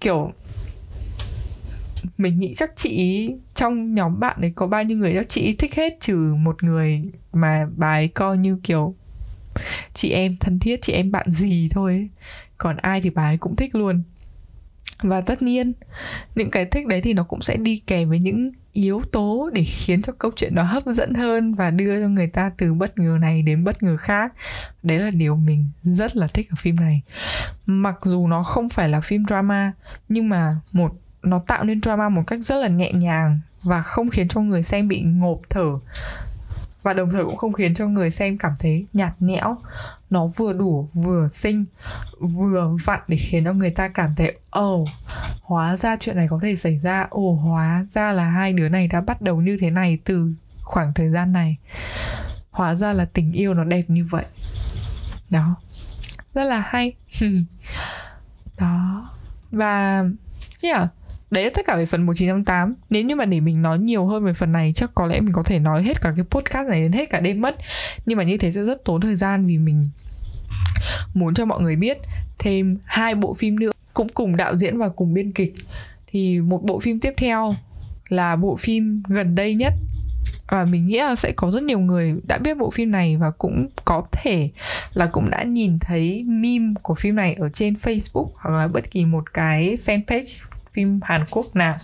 Kiểu 0.00 0.32
mình 2.18 2.40
nghĩ 2.40 2.54
chắc 2.54 2.72
chị 2.76 3.28
trong 3.54 3.94
nhóm 3.94 4.20
bạn 4.20 4.36
đấy 4.40 4.52
có 4.54 4.66
bao 4.66 4.82
nhiêu 4.84 4.98
người 4.98 5.14
chắc 5.14 5.28
chị 5.28 5.56
thích 5.56 5.74
hết 5.74 5.96
trừ 6.00 6.34
một 6.38 6.62
người 6.62 7.02
mà 7.32 7.66
bà 7.76 7.92
ấy 7.92 8.08
coi 8.08 8.38
như 8.38 8.58
kiểu 8.62 8.94
chị 9.92 10.10
em 10.10 10.36
thân 10.36 10.58
thiết, 10.58 10.82
chị 10.82 10.92
em 10.92 11.12
bạn 11.12 11.30
gì 11.30 11.68
thôi 11.72 11.92
ấy. 11.92 12.08
còn 12.58 12.76
ai 12.76 13.00
thì 13.00 13.10
bà 13.10 13.22
ấy 13.22 13.38
cũng 13.38 13.56
thích 13.56 13.74
luôn. 13.74 14.02
Và 15.02 15.20
tất 15.20 15.42
nhiên, 15.42 15.72
những 16.34 16.50
cái 16.50 16.64
thích 16.64 16.86
đấy 16.86 17.00
thì 17.00 17.14
nó 17.14 17.22
cũng 17.22 17.42
sẽ 17.42 17.56
đi 17.56 17.82
kèm 17.86 18.08
với 18.08 18.18
những 18.18 18.52
yếu 18.72 19.02
tố 19.12 19.50
để 19.52 19.64
khiến 19.64 20.02
cho 20.02 20.12
câu 20.12 20.30
chuyện 20.36 20.54
nó 20.54 20.62
hấp 20.62 20.82
dẫn 20.86 21.14
hơn 21.14 21.54
và 21.54 21.70
đưa 21.70 22.02
cho 22.02 22.08
người 22.08 22.26
ta 22.26 22.50
từ 22.58 22.74
bất 22.74 22.98
ngờ 22.98 23.18
này 23.20 23.42
đến 23.42 23.64
bất 23.64 23.82
ngờ 23.82 23.96
khác. 23.96 24.32
Đấy 24.82 24.98
là 24.98 25.10
điều 25.10 25.36
mình 25.36 25.66
rất 25.82 26.16
là 26.16 26.26
thích 26.26 26.46
ở 26.50 26.54
phim 26.58 26.76
này. 26.76 27.02
Mặc 27.66 27.96
dù 28.02 28.26
nó 28.26 28.42
không 28.42 28.68
phải 28.68 28.88
là 28.88 29.00
phim 29.00 29.24
drama, 29.24 29.72
nhưng 30.08 30.28
mà 30.28 30.56
một 30.72 30.92
nó 31.22 31.42
tạo 31.46 31.64
nên 31.64 31.82
drama 31.82 32.08
một 32.08 32.22
cách 32.26 32.40
rất 32.42 32.56
là 32.56 32.68
nhẹ 32.68 32.92
nhàng 32.92 33.40
và 33.62 33.82
không 33.82 34.10
khiến 34.10 34.28
cho 34.28 34.40
người 34.40 34.62
xem 34.62 34.88
bị 34.88 35.00
ngộp 35.02 35.40
thở. 35.50 35.70
Và 36.82 36.92
đồng 36.92 37.10
thời 37.12 37.24
cũng 37.24 37.36
không 37.36 37.52
khiến 37.52 37.74
cho 37.74 37.86
người 37.86 38.10
xem 38.10 38.38
cảm 38.38 38.52
thấy 38.60 38.86
nhạt 38.92 39.12
nhẽo. 39.20 39.56
Nó 40.10 40.26
vừa 40.26 40.52
đủ 40.52 40.88
vừa 40.94 41.28
xinh 41.28 41.64
vừa 42.20 42.76
vặn 42.84 43.00
để 43.08 43.16
khiến 43.16 43.44
cho 43.44 43.52
người 43.52 43.70
ta 43.70 43.88
cảm 43.88 44.10
thấy 44.16 44.38
ồ 44.50 44.74
oh, 44.74 44.88
hóa 45.42 45.76
ra 45.76 45.96
chuyện 46.00 46.16
này 46.16 46.26
có 46.30 46.38
thể 46.42 46.56
xảy 46.56 46.78
ra. 46.78 47.06
Ồ 47.10 47.20
oh, 47.20 47.40
hóa 47.40 47.86
ra 47.90 48.12
là 48.12 48.24
hai 48.24 48.52
đứa 48.52 48.68
này 48.68 48.88
đã 48.88 49.00
bắt 49.00 49.22
đầu 49.22 49.40
như 49.40 49.56
thế 49.60 49.70
này 49.70 49.98
từ 50.04 50.34
khoảng 50.62 50.94
thời 50.94 51.08
gian 51.08 51.32
này. 51.32 51.56
Hóa 52.50 52.74
ra 52.74 52.92
là 52.92 53.04
tình 53.04 53.32
yêu 53.32 53.54
nó 53.54 53.64
đẹp 53.64 53.84
như 53.88 54.04
vậy. 54.10 54.24
Đó. 55.30 55.56
Rất 56.34 56.44
là 56.44 56.60
hay. 56.66 56.92
Đó. 58.58 59.08
Và 59.50 60.04
yeah 60.62 60.88
đấy 61.32 61.44
là 61.44 61.50
tất 61.54 61.66
cả 61.66 61.76
về 61.76 61.86
phần 61.86 62.06
1958 62.06 62.74
nếu 62.90 63.02
như 63.02 63.16
mà 63.16 63.24
để 63.24 63.40
mình 63.40 63.62
nói 63.62 63.78
nhiều 63.78 64.06
hơn 64.06 64.24
về 64.24 64.32
phần 64.34 64.52
này, 64.52 64.72
chắc 64.74 64.90
có 64.94 65.06
lẽ 65.06 65.20
mình 65.20 65.32
có 65.32 65.42
thể 65.42 65.58
nói 65.58 65.82
hết 65.82 66.00
cả 66.00 66.12
cái 66.16 66.24
podcast 66.30 66.68
này 66.68 66.80
đến 66.80 66.92
hết 66.92 67.10
cả 67.10 67.20
đêm 67.20 67.40
mất. 67.40 67.56
Nhưng 68.06 68.18
mà 68.18 68.24
như 68.24 68.36
thế 68.36 68.52
sẽ 68.52 68.64
rất 68.64 68.84
tốn 68.84 69.00
thời 69.00 69.14
gian 69.14 69.46
vì 69.46 69.58
mình 69.58 69.88
muốn 71.14 71.34
cho 71.34 71.44
mọi 71.44 71.60
người 71.60 71.76
biết 71.76 71.98
thêm 72.38 72.78
hai 72.84 73.14
bộ 73.14 73.34
phim 73.34 73.60
nữa, 73.60 73.70
cũng 73.94 74.08
cùng 74.08 74.36
đạo 74.36 74.56
diễn 74.56 74.78
và 74.78 74.88
cùng 74.88 75.14
biên 75.14 75.32
kịch. 75.32 75.54
Thì 76.06 76.40
một 76.40 76.62
bộ 76.62 76.80
phim 76.80 77.00
tiếp 77.00 77.12
theo 77.16 77.54
là 78.08 78.36
bộ 78.36 78.56
phim 78.56 79.02
gần 79.08 79.34
đây 79.34 79.54
nhất. 79.54 79.72
Và 80.48 80.64
mình 80.64 80.86
nghĩ 80.86 80.98
là 80.98 81.14
sẽ 81.14 81.32
có 81.36 81.50
rất 81.50 81.62
nhiều 81.62 81.78
người 81.78 82.14
đã 82.28 82.38
biết 82.38 82.56
bộ 82.58 82.70
phim 82.70 82.90
này 82.90 83.16
và 83.16 83.30
cũng 83.30 83.68
có 83.84 84.06
thể 84.12 84.50
là 84.94 85.06
cũng 85.06 85.30
đã 85.30 85.42
nhìn 85.42 85.78
thấy 85.78 86.24
meme 86.26 86.74
của 86.82 86.94
phim 86.94 87.16
này 87.16 87.34
ở 87.34 87.48
trên 87.48 87.74
Facebook 87.74 88.28
hoặc 88.34 88.50
là 88.50 88.68
bất 88.68 88.90
kỳ 88.90 89.04
một 89.04 89.34
cái 89.34 89.78
fanpage 89.86 90.51
phim 90.72 91.00
Hàn 91.02 91.24
Quốc 91.30 91.56
nào 91.56 91.76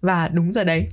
và 0.00 0.28
đúng 0.28 0.52
giờ 0.52 0.64
đấy 0.64 0.88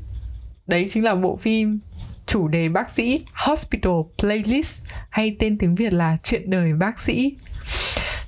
đấy 0.67 0.86
chính 0.89 1.03
là 1.03 1.15
bộ 1.15 1.36
phim 1.36 1.79
chủ 2.25 2.48
đề 2.48 2.70
bác 2.70 2.89
sĩ 2.89 3.25
Hospital 3.34 3.94
Playlist 4.17 4.82
hay 5.10 5.36
tên 5.39 5.58
tiếng 5.58 5.75
Việt 5.75 5.94
là 5.94 6.17
Chuyện 6.24 6.50
đời 6.50 6.74
bác 6.74 7.00
sĩ. 7.00 7.36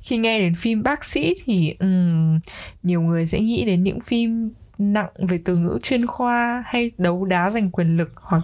Khi 0.01 0.17
nghe 0.17 0.39
đến 0.39 0.55
phim 0.55 0.83
bác 0.83 1.05
sĩ 1.05 1.35
thì 1.45 1.75
um, 1.79 2.39
nhiều 2.83 3.01
người 3.01 3.25
sẽ 3.25 3.39
nghĩ 3.39 3.65
đến 3.65 3.83
những 3.83 3.99
phim 3.99 4.51
nặng 4.77 5.09
về 5.27 5.39
từ 5.45 5.55
ngữ 5.55 5.79
chuyên 5.83 6.07
khoa 6.07 6.63
hay 6.67 6.91
đấu 6.97 7.25
đá 7.25 7.49
giành 7.49 7.71
quyền 7.71 7.95
lực 7.95 8.11
hoặc 8.15 8.43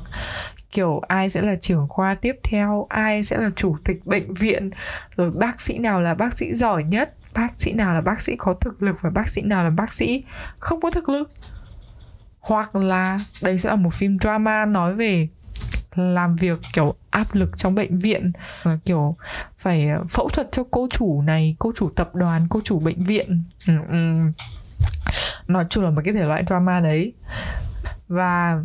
kiểu 0.72 1.02
ai 1.08 1.30
sẽ 1.30 1.42
là 1.42 1.56
trưởng 1.56 1.88
khoa 1.90 2.16
tiếp 2.16 2.36
theo 2.44 2.86
ai 2.90 3.24
sẽ 3.24 3.38
là 3.38 3.50
chủ 3.56 3.76
tịch 3.86 4.06
bệnh 4.06 4.34
viện 4.34 4.70
rồi 5.18 5.32
bác 5.32 5.62
sĩ 5.62 5.78
nào 5.78 6.02
là 6.02 6.16
bác 6.16 6.38
sĩ 6.38 6.54
giỏi 6.54 6.84
nhất 6.84 7.14
bác 7.36 7.50
sĩ 7.58 7.74
nào 7.74 7.94
là 7.94 8.02
bác 8.02 8.22
sĩ 8.22 8.36
có 8.38 8.54
thực 8.54 8.84
lực 8.84 8.96
và 9.02 9.10
bác 9.10 9.30
sĩ 9.30 9.42
nào 9.42 9.64
là 9.64 9.70
bác 9.70 9.94
sĩ 9.94 10.24
không 10.60 10.82
có 10.82 10.92
thực 10.92 11.10
lực. 11.10 11.32
Hoặc 12.40 12.76
là 12.76 13.20
đây 13.42 13.58
sẽ 13.58 13.70
là 13.70 13.76
một 13.76 13.94
phim 13.94 14.18
drama 14.20 14.66
nói 14.66 14.94
về 14.94 15.28
làm 15.96 16.36
việc 16.36 16.60
kiểu 16.74 16.96
áp 17.10 17.36
lực 17.36 17.58
trong 17.58 17.76
bệnh 17.76 18.00
viện 18.00 18.32
và 18.64 18.78
kiểu 18.86 19.16
phải 19.58 19.90
ờ, 19.90 20.04
phẫu 20.10 20.30
thuật 20.30 20.52
cho 20.52 20.64
cô 20.72 20.88
chủ 20.92 21.22
này 21.22 21.56
cô 21.60 21.72
chủ 21.76 21.90
tập 21.96 22.16
đoàn 22.16 22.48
cô 22.50 22.62
chủ 22.64 22.80
bệnh 22.80 23.00
viện. 23.00 23.44
Ừ, 23.68 23.74
ừ. 23.90 24.18
nói 25.48 25.66
chung 25.70 25.84
là 25.84 25.90
một 25.90 26.02
cái 26.06 26.14
thể 26.14 26.26
loại 26.26 26.44
drama 26.48 26.80
đấy. 26.80 27.14
Và 28.08 28.64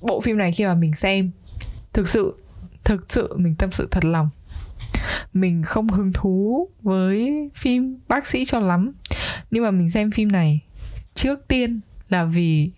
bộ 0.00 0.20
phim 0.20 0.38
này 0.38 0.52
khi 0.52 0.64
mà 0.64 0.74
mình 0.74 0.94
xem 0.94 1.30
thực 1.92 2.08
sự 2.08 2.34
thực 2.84 3.12
sự 3.12 3.36
mình 3.36 3.54
tâm 3.54 3.70
sự 3.70 3.88
thật 3.90 4.04
lòng 4.04 4.30
mình 5.40 5.62
không 5.62 5.88
hứng 5.88 6.12
thú 6.12 6.68
với 6.82 7.48
phim 7.54 7.98
bác 8.08 8.26
sĩ 8.26 8.44
cho 8.44 8.58
lắm. 8.58 8.92
Nhưng 9.50 9.62
mà 9.62 9.70
mình 9.70 9.90
xem 9.90 10.10
phim 10.10 10.32
này 10.32 10.60
trước 11.14 11.48
tiên 11.48 11.80
là 12.08 12.24
vì 12.24 12.70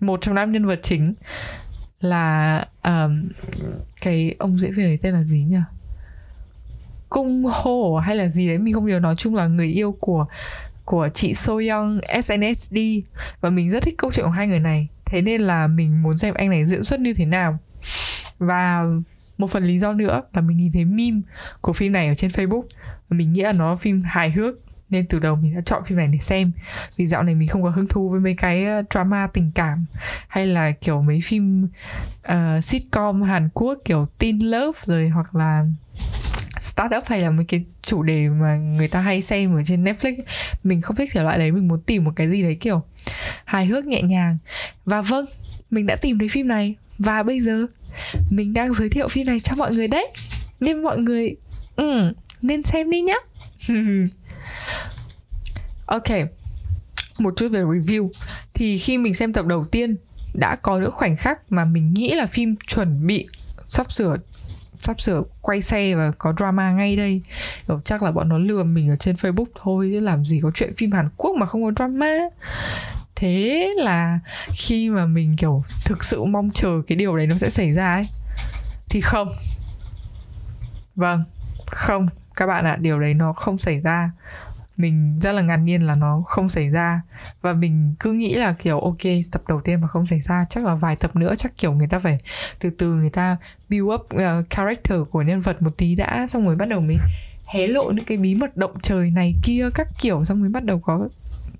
một 0.00 0.20
trong 0.20 0.34
năm 0.34 0.52
nhân 0.52 0.66
vật 0.66 0.78
chính 0.82 1.14
là 2.00 2.64
um, 2.82 3.28
cái 4.00 4.34
ông 4.38 4.58
diễn 4.58 4.72
viên 4.72 4.86
ấy 4.86 4.98
tên 5.02 5.14
là 5.14 5.22
gì 5.22 5.44
nhỉ? 5.44 5.56
Cung 7.08 7.44
hô 7.44 7.96
hay 7.96 8.16
là 8.16 8.28
gì 8.28 8.48
đấy 8.48 8.58
mình 8.58 8.74
không 8.74 8.86
nhớ. 8.86 8.98
Nói 8.98 9.14
chung 9.18 9.34
là 9.34 9.46
người 9.46 9.68
yêu 9.68 9.96
của 10.00 10.26
của 10.84 11.08
chị 11.14 11.34
So 11.34 11.52
Young 11.52 12.00
SNSD 12.22 12.76
và 13.40 13.50
mình 13.50 13.70
rất 13.70 13.82
thích 13.82 13.94
câu 13.98 14.10
chuyện 14.12 14.26
của 14.26 14.32
hai 14.32 14.46
người 14.46 14.60
này. 14.60 14.88
Thế 15.04 15.22
nên 15.22 15.40
là 15.40 15.66
mình 15.66 16.02
muốn 16.02 16.18
xem 16.18 16.34
anh 16.34 16.50
này 16.50 16.66
diễn 16.66 16.84
xuất 16.84 17.00
như 17.00 17.14
thế 17.14 17.24
nào. 17.24 17.58
Và 18.38 18.84
một 19.38 19.50
phần 19.50 19.64
lý 19.64 19.78
do 19.78 19.92
nữa 19.92 20.22
là 20.32 20.40
mình 20.40 20.56
nhìn 20.56 20.72
thấy 20.72 20.84
meme 20.84 21.20
của 21.60 21.72
phim 21.72 21.92
này 21.92 22.08
ở 22.08 22.14
trên 22.14 22.30
Facebook. 22.30 22.62
Và 23.08 23.16
mình 23.16 23.32
nghĩ 23.32 23.42
là 23.42 23.52
nó 23.52 23.70
là 23.70 23.76
phim 23.76 24.00
hài 24.00 24.30
hước 24.30 24.54
nên 24.90 25.06
từ 25.06 25.18
đầu 25.18 25.36
mình 25.36 25.54
đã 25.54 25.60
chọn 25.66 25.82
phim 25.86 25.98
này 25.98 26.06
để 26.06 26.18
xem. 26.18 26.52
Vì 26.96 27.06
dạo 27.06 27.22
này 27.22 27.34
mình 27.34 27.48
không 27.48 27.62
có 27.62 27.70
hứng 27.70 27.88
thú 27.88 28.08
với 28.08 28.20
mấy 28.20 28.34
cái 28.38 28.64
ờ, 28.64 28.82
drama 28.90 29.26
tình 29.26 29.50
cảm 29.54 29.84
hay 30.28 30.46
là 30.46 30.70
kiểu 30.70 31.02
mấy 31.02 31.20
phim 31.24 31.68
uh, 32.28 32.64
sitcom 32.64 33.22
Hàn 33.22 33.48
Quốc 33.54 33.78
kiểu 33.84 34.06
teen 34.18 34.38
love 34.38 34.78
rồi 34.86 35.08
hoặc 35.08 35.34
là 35.34 35.64
startup 36.60 37.04
hay 37.06 37.20
là 37.20 37.30
mấy 37.30 37.44
cái 37.44 37.64
chủ 37.82 38.02
đề 38.02 38.28
mà 38.28 38.56
người 38.56 38.88
ta 38.88 39.00
hay 39.00 39.22
xem 39.22 39.54
ở 39.54 39.62
trên 39.64 39.84
Netflix 39.84 40.14
mình 40.64 40.80
không 40.80 40.96
thích 40.96 41.08
thể 41.12 41.22
loại 41.22 41.38
đấy 41.38 41.52
mình 41.52 41.68
muốn 41.68 41.80
tìm 41.80 42.04
một 42.04 42.12
cái 42.16 42.28
gì 42.28 42.42
đấy 42.42 42.54
kiểu 42.54 42.82
hài 43.44 43.66
hước 43.66 43.86
nhẹ 43.86 44.02
nhàng. 44.02 44.38
Và 44.84 45.02
vâng 45.02 45.26
mình 45.70 45.86
đã 45.86 45.96
tìm 45.96 46.18
thấy 46.18 46.28
phim 46.28 46.48
này. 46.48 46.74
Và 46.98 47.22
bây 47.22 47.40
giờ 47.40 47.66
mình 48.30 48.54
đang 48.54 48.72
giới 48.72 48.88
thiệu 48.88 49.08
phim 49.08 49.26
này 49.26 49.40
cho 49.40 49.54
mọi 49.56 49.74
người 49.74 49.88
đấy. 49.88 50.12
Nên 50.60 50.82
mọi 50.82 50.98
người 50.98 51.36
ừ, 51.76 52.12
nên 52.42 52.62
xem 52.62 52.90
đi 52.90 53.00
nhá. 53.00 53.16
Ok 55.86 56.08
một 57.18 57.34
chút 57.36 57.48
về 57.48 57.62
review. 57.62 58.10
Thì 58.54 58.78
khi 58.78 58.98
mình 58.98 59.14
xem 59.14 59.32
tập 59.32 59.46
đầu 59.46 59.64
tiên 59.64 59.96
đã 60.34 60.56
có 60.56 60.78
những 60.78 60.90
khoảnh 60.90 61.16
khắc 61.16 61.52
mà 61.52 61.64
mình 61.64 61.94
nghĩ 61.94 62.14
là 62.14 62.26
phim 62.26 62.56
chuẩn 62.66 63.06
bị 63.06 63.26
sắp 63.66 63.92
sửa 63.92 64.16
sắp 64.78 65.00
sửa 65.00 65.22
quay 65.40 65.62
xe 65.62 65.94
và 65.94 66.12
có 66.18 66.34
drama 66.36 66.70
ngay 66.70 66.96
đây. 66.96 67.22
Kiểu 67.68 67.80
chắc 67.84 68.02
là 68.02 68.12
bọn 68.12 68.28
nó 68.28 68.38
lừa 68.38 68.64
mình 68.64 68.90
ở 68.90 68.96
trên 68.96 69.14
facebook 69.14 69.46
thôi 69.54 69.88
chứ 69.92 70.00
làm 70.00 70.24
gì 70.24 70.40
có 70.42 70.50
chuyện 70.54 70.74
phim 70.76 70.92
hàn 70.92 71.08
quốc 71.16 71.36
mà 71.36 71.46
không 71.46 71.64
có 71.64 71.72
drama 71.76 72.18
thế 73.16 73.70
là 73.76 74.18
khi 74.54 74.90
mà 74.90 75.06
mình 75.06 75.36
kiểu 75.36 75.64
thực 75.84 76.04
sự 76.04 76.24
mong 76.24 76.48
chờ 76.54 76.82
cái 76.86 76.96
điều 76.96 77.16
đấy 77.16 77.26
nó 77.26 77.36
sẽ 77.36 77.50
xảy 77.50 77.72
ra 77.72 77.94
ấy 77.94 78.08
thì 78.88 79.00
không. 79.00 79.28
Vâng 80.96 81.24
không. 81.66 82.08
Các 82.36 82.46
bạn 82.46 82.64
ạ 82.64 82.70
à, 82.70 82.76
điều 82.76 83.00
đấy 83.00 83.14
nó 83.14 83.32
không 83.32 83.58
xảy 83.58 83.80
ra. 83.80 84.10
Mình 84.76 85.18
rất 85.22 85.32
là 85.32 85.42
ngạc 85.42 85.56
nhiên 85.56 85.86
là 85.86 85.94
nó 85.94 86.22
không 86.26 86.48
xảy 86.48 86.70
ra. 86.70 87.00
Và 87.42 87.52
mình 87.52 87.94
cứ 88.00 88.12
nghĩ 88.12 88.34
là 88.34 88.52
kiểu 88.52 88.80
ok 88.80 89.02
tập 89.32 89.42
đầu 89.48 89.60
tiên 89.60 89.80
mà 89.80 89.88
không 89.88 90.06
xảy 90.06 90.20
ra 90.20 90.46
chắc 90.50 90.64
là 90.64 90.74
vài 90.74 90.96
tập 90.96 91.16
nữa 91.16 91.34
chắc 91.36 91.56
kiểu 91.56 91.72
người 91.72 91.86
ta 91.86 91.98
phải 91.98 92.18
từ 92.60 92.70
từ 92.70 92.94
người 92.94 93.10
ta 93.10 93.36
build 93.68 93.84
up 93.84 94.00
uh, 94.14 94.50
character 94.50 94.98
của 95.10 95.22
nhân 95.22 95.40
vật 95.40 95.62
một 95.62 95.76
tí 95.76 95.94
đã 95.94 96.26
xong 96.28 96.46
rồi 96.46 96.56
bắt 96.56 96.68
đầu 96.68 96.80
mới 96.80 96.96
hé 97.46 97.66
lộ 97.66 97.90
những 97.90 98.04
cái 98.04 98.18
bí 98.18 98.34
mật 98.34 98.56
động 98.56 98.74
trời 98.82 99.10
này 99.10 99.34
kia 99.42 99.68
các 99.74 99.88
kiểu 100.00 100.24
xong 100.24 100.40
mới 100.40 100.48
bắt 100.48 100.64
đầu 100.64 100.80
có 100.80 101.08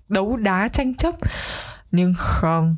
đấu 0.09 0.37
đá 0.37 0.69
tranh 0.69 0.95
chấp. 0.95 1.15
Nhưng 1.93 2.15
không 2.17 2.77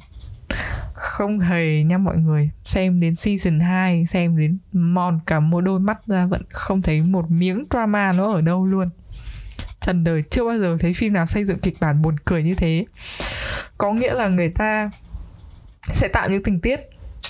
không 0.94 1.40
hề 1.40 1.82
nha 1.82 1.98
mọi 1.98 2.16
người. 2.16 2.50
Xem 2.64 3.00
đến 3.00 3.14
season 3.14 3.60
2 3.60 4.06
xem 4.06 4.38
đến 4.38 4.58
mòn 4.72 5.20
cả 5.26 5.40
một 5.40 5.60
đôi 5.60 5.80
mắt 5.80 6.06
ra, 6.06 6.26
vẫn 6.26 6.42
không 6.50 6.82
thấy 6.82 7.02
một 7.02 7.30
miếng 7.30 7.64
drama 7.70 8.12
nó 8.12 8.32
ở 8.32 8.40
đâu 8.40 8.66
luôn. 8.66 8.88
Trần 9.80 10.04
đời 10.04 10.22
chưa 10.30 10.44
bao 10.44 10.58
giờ 10.58 10.76
thấy 10.80 10.94
phim 10.94 11.12
nào 11.12 11.26
xây 11.26 11.44
dựng 11.44 11.58
kịch 11.58 11.76
bản 11.80 12.02
buồn 12.02 12.16
cười 12.24 12.42
như 12.42 12.54
thế. 12.54 12.86
Có 13.78 13.92
nghĩa 13.92 14.14
là 14.14 14.28
người 14.28 14.48
ta 14.48 14.90
sẽ 15.92 16.08
tạo 16.08 16.30
những 16.30 16.42
tình 16.42 16.60
tiết 16.60 16.80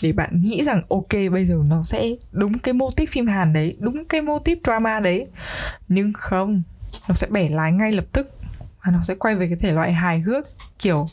để 0.03 0.13
bạn 0.13 0.41
nghĩ 0.41 0.65
rằng, 0.65 0.83
ok, 0.89 1.13
bây 1.33 1.47
giờ 1.47 1.57
nó 1.67 1.83
sẽ 1.83 2.09
đúng 2.33 2.59
cái 2.59 2.75
mô 2.75 2.91
típ 2.91 3.09
phim 3.09 3.27
Hàn 3.27 3.53
đấy, 3.53 3.77
đúng 3.81 4.05
cái 4.05 4.23
mô 4.23 4.39
típ 4.39 4.59
drama 4.65 5.01
đấy. 5.01 5.27
Nhưng 5.89 6.13
không, 6.13 6.63
nó 7.09 7.15
sẽ 7.15 7.27
bẻ 7.31 7.49
lái 7.49 7.73
ngay 7.73 7.93
lập 7.93 8.05
tức 8.13 8.31
và 8.87 8.93
nó 8.93 9.01
sẽ 9.03 9.15
quay 9.15 9.35
về 9.35 9.47
cái 9.47 9.57
thể 9.57 9.73
loại 9.73 9.93
hài 9.93 10.21
hước 10.21 10.47
kiểu 10.79 11.09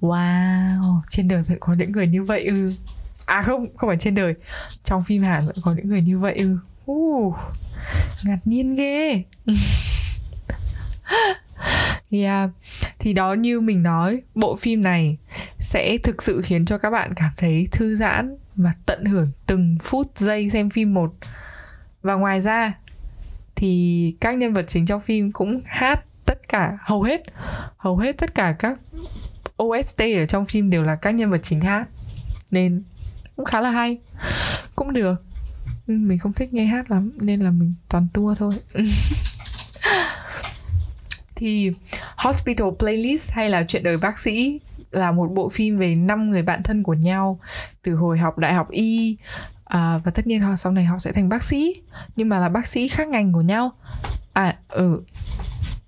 wow 0.00 1.00
trên 1.08 1.28
đời 1.28 1.42
vẫn 1.42 1.58
có 1.60 1.74
những 1.74 1.92
người 1.92 2.06
như 2.06 2.22
vậy 2.22 2.44
ư. 2.44 2.72
À 3.26 3.42
không 3.42 3.76
không 3.76 3.90
phải 3.90 3.96
trên 4.00 4.14
đời. 4.14 4.34
Trong 4.84 5.04
phim 5.04 5.22
Hàn 5.22 5.46
vẫn 5.46 5.56
có 5.62 5.72
những 5.72 5.88
người 5.88 6.00
như 6.00 6.18
vậy 6.18 6.34
ư. 6.34 6.58
Uh, 6.92 7.34
ngạc 8.24 8.38
nhiên 8.44 8.74
ghê. 8.74 9.08
Yeah. 9.10 9.24
Dạ, 12.10 12.48
thì 12.98 13.12
đó 13.12 13.32
như 13.32 13.60
mình 13.60 13.82
nói 13.82 14.22
bộ 14.34 14.56
phim 14.56 14.82
này 14.82 15.16
sẽ 15.58 15.98
thực 16.02 16.22
sự 16.22 16.42
khiến 16.44 16.64
cho 16.64 16.78
các 16.78 16.90
bạn 16.90 17.14
cảm 17.16 17.30
thấy 17.36 17.68
thư 17.72 17.96
giãn 17.96 18.36
và 18.56 18.72
tận 18.86 19.04
hưởng 19.04 19.28
từng 19.46 19.78
phút 19.82 20.18
giây 20.18 20.50
xem 20.50 20.70
phim 20.70 20.94
một. 20.94 21.14
Và 22.02 22.14
ngoài 22.14 22.40
ra 22.40 22.72
thì 23.56 24.14
các 24.20 24.36
nhân 24.36 24.52
vật 24.52 24.64
chính 24.68 24.86
trong 24.86 25.00
phim 25.00 25.32
cũng 25.32 25.60
hát 25.66 26.04
tất 26.28 26.48
cả 26.48 26.78
hầu 26.80 27.02
hết 27.02 27.22
hầu 27.76 27.96
hết 27.96 28.18
tất 28.18 28.34
cả 28.34 28.52
các 28.58 28.78
OST 29.62 30.00
ở 30.00 30.26
trong 30.28 30.46
phim 30.46 30.70
đều 30.70 30.82
là 30.82 30.96
các 30.96 31.10
nhân 31.10 31.30
vật 31.30 31.38
chính 31.42 31.60
hát. 31.60 31.88
Nên 32.50 32.82
cũng 33.36 33.44
khá 33.44 33.60
là 33.60 33.70
hay. 33.70 33.98
Cũng 34.76 34.92
được. 34.92 35.14
Mình 35.86 36.18
không 36.18 36.32
thích 36.32 36.52
nghe 36.52 36.64
hát 36.64 36.90
lắm 36.90 37.12
nên 37.20 37.40
là 37.40 37.50
mình 37.50 37.74
toàn 37.88 38.08
tua 38.14 38.34
thôi. 38.38 38.52
Thì 41.34 41.72
Hospital 42.16 42.68
Playlist 42.78 43.30
hay 43.30 43.50
là 43.50 43.64
chuyện 43.68 43.82
đời 43.82 43.96
bác 43.96 44.18
sĩ 44.18 44.60
là 44.90 45.12
một 45.12 45.30
bộ 45.34 45.48
phim 45.48 45.78
về 45.78 45.94
năm 45.94 46.30
người 46.30 46.42
bạn 46.42 46.62
thân 46.62 46.82
của 46.82 46.94
nhau 46.94 47.40
từ 47.82 47.94
hồi 47.94 48.18
học 48.18 48.38
đại 48.38 48.54
học 48.54 48.70
y. 48.70 49.16
À, 49.64 49.98
và 50.04 50.10
tất 50.10 50.26
nhiên 50.26 50.40
họ 50.40 50.56
sau 50.56 50.72
này 50.72 50.84
họ 50.84 50.98
sẽ 50.98 51.12
thành 51.12 51.28
bác 51.28 51.42
sĩ. 51.42 51.82
Nhưng 52.16 52.28
mà 52.28 52.38
là 52.38 52.48
bác 52.48 52.66
sĩ 52.66 52.88
khác 52.88 53.08
ngành 53.08 53.32
của 53.32 53.40
nhau. 53.40 53.72
À 54.32 54.56
ừ 54.68 55.02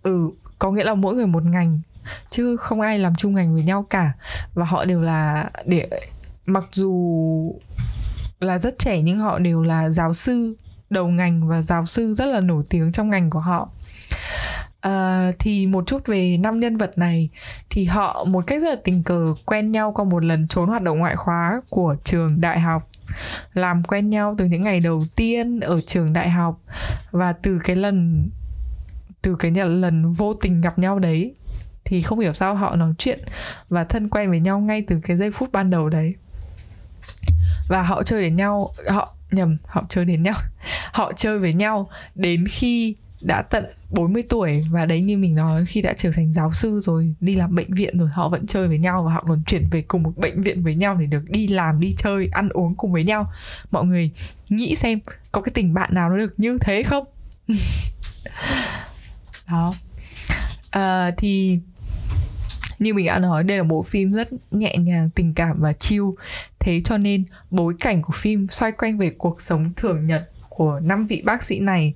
ừ 0.02 0.30
có 0.58 0.70
nghĩa 0.70 0.84
là 0.84 0.94
mỗi 0.94 1.14
người 1.14 1.26
một 1.26 1.44
ngành 1.44 1.80
chứ 2.30 2.56
không 2.56 2.80
ai 2.80 2.98
làm 2.98 3.14
chung 3.14 3.34
ngành 3.34 3.54
với 3.54 3.62
nhau 3.62 3.86
cả. 3.90 4.12
Và 4.54 4.64
họ 4.64 4.84
đều 4.84 5.02
là 5.02 5.50
để 5.66 5.88
mặc 6.46 6.64
dù 6.72 7.54
là 8.40 8.58
rất 8.58 8.78
trẻ 8.78 9.02
nhưng 9.02 9.18
họ 9.18 9.38
đều 9.38 9.62
là 9.62 9.90
giáo 9.90 10.12
sư 10.12 10.56
đầu 10.90 11.08
ngành 11.08 11.48
và 11.48 11.62
giáo 11.62 11.86
sư 11.86 12.14
rất 12.14 12.26
là 12.26 12.40
nổi 12.40 12.64
tiếng 12.68 12.92
trong 12.92 13.10
ngành 13.10 13.30
của 13.30 13.38
họ. 13.38 13.68
À, 14.80 15.30
thì 15.38 15.66
một 15.66 15.86
chút 15.86 16.06
về 16.06 16.36
năm 16.36 16.60
nhân 16.60 16.76
vật 16.76 16.98
này. 16.98 17.28
Thì 17.70 17.84
họ 17.84 18.24
một 18.24 18.46
cách 18.46 18.62
rất 18.62 18.68
là 18.68 18.76
tình 18.84 19.02
cờ 19.02 19.34
quen 19.44 19.72
nhau 19.72 19.92
qua 19.92 20.04
một 20.04 20.24
lần 20.24 20.48
trốn 20.48 20.68
hoạt 20.68 20.82
động 20.82 20.98
ngoại 20.98 21.16
khóa 21.16 21.60
của 21.68 21.96
trường 22.04 22.40
đại 22.40 22.60
học. 22.60 22.88
Làm 23.54 23.84
quen 23.84 24.10
nhau 24.10 24.34
từ 24.38 24.44
những 24.44 24.62
ngày 24.62 24.80
đầu 24.80 25.02
tiên 25.16 25.60
ở 25.60 25.80
trường 25.80 26.12
đại 26.12 26.30
học. 26.30 26.60
Và 27.10 27.32
từ 27.32 27.58
cái 27.64 27.76
lần 27.76 28.28
từ 29.22 29.36
cái 29.38 29.50
lần 29.50 30.12
vô 30.12 30.34
tình 30.34 30.60
gặp 30.60 30.78
nhau 30.78 30.98
đấy, 30.98 31.34
thì 31.84 32.02
không 32.02 32.18
hiểu 32.18 32.32
sao 32.32 32.54
họ 32.54 32.76
nói 32.76 32.94
chuyện 32.98 33.20
và 33.68 33.84
thân 33.84 34.08
quen 34.08 34.30
với 34.30 34.40
nhau 34.40 34.60
ngay 34.60 34.82
từ 34.82 35.00
cái 35.02 35.16
giây 35.16 35.30
phút 35.30 35.52
ban 35.52 35.70
đầu 35.70 35.88
đấy. 35.88 36.14
Và 37.68 37.82
họ 37.82 38.02
chơi 38.02 38.22
đến 38.22 38.36
nhau, 38.36 38.70
họ, 38.88 39.16
nhầm, 39.30 39.56
họ 39.66 39.84
chơi 39.88 40.04
đến 40.04 40.22
nhau. 40.22 40.34
Họ 40.92 41.12
chơi 41.16 41.38
với 41.38 41.54
nhau 41.54 41.88
đến 42.14 42.44
khi 42.48 42.94
đã 43.22 43.42
tận 43.42 43.64
40 43.90 44.22
tuổi 44.28 44.66
và 44.70 44.86
đấy 44.86 45.00
như 45.00 45.18
mình 45.18 45.34
nói, 45.34 45.64
khi 45.66 45.82
đã 45.82 45.92
trở 45.92 46.10
thành 46.14 46.32
giáo 46.32 46.52
sư 46.52 46.80
rồi, 46.80 47.14
đi 47.20 47.36
làm 47.36 47.54
bệnh 47.54 47.74
viện 47.74 47.98
rồi, 47.98 48.08
họ 48.08 48.28
vẫn 48.28 48.46
chơi 48.46 48.68
với 48.68 48.78
nhau 48.78 49.02
và 49.02 49.12
họ 49.12 49.24
còn 49.28 49.42
chuyển 49.46 49.68
về 49.70 49.82
cùng 49.82 50.02
một 50.02 50.12
bệnh 50.16 50.42
viện 50.42 50.62
với 50.62 50.74
nhau 50.74 50.94
để 50.94 51.06
được 51.06 51.22
đi 51.28 51.48
làm, 51.48 51.80
đi 51.80 51.94
chơi, 51.98 52.28
ăn 52.32 52.48
uống 52.48 52.74
cùng 52.74 52.92
với 52.92 53.04
nhau. 53.04 53.32
Mọi 53.70 53.84
người 53.84 54.10
nghĩ 54.48 54.76
xem 54.76 54.98
có 55.32 55.40
cái 55.40 55.52
tình 55.54 55.74
bạn 55.74 55.94
nào 55.94 56.10
nó 56.10 56.16
được 56.16 56.34
như 56.36 56.58
thế 56.60 56.82
không? 56.82 57.04
đó. 59.50 59.74
À, 60.70 61.10
thì 61.16 61.58
như 62.78 62.94
mình 62.94 63.06
đã 63.06 63.18
nói 63.18 63.44
đây 63.44 63.58
là 63.58 63.64
bộ 63.64 63.82
phim 63.82 64.12
rất 64.12 64.28
nhẹ 64.50 64.76
nhàng 64.78 65.10
tình 65.10 65.34
cảm 65.34 65.60
và 65.60 65.72
chill. 65.72 66.04
Thế 66.58 66.80
cho 66.84 66.98
nên 66.98 67.24
bối 67.50 67.74
cảnh 67.80 68.02
của 68.02 68.12
phim 68.12 68.48
xoay 68.48 68.72
quanh 68.72 68.98
về 68.98 69.10
cuộc 69.18 69.42
sống 69.42 69.72
thường 69.76 70.06
nhật 70.06 70.30
của 70.48 70.80
năm 70.80 71.06
vị 71.06 71.22
bác 71.24 71.42
sĩ 71.42 71.60
này. 71.60 71.94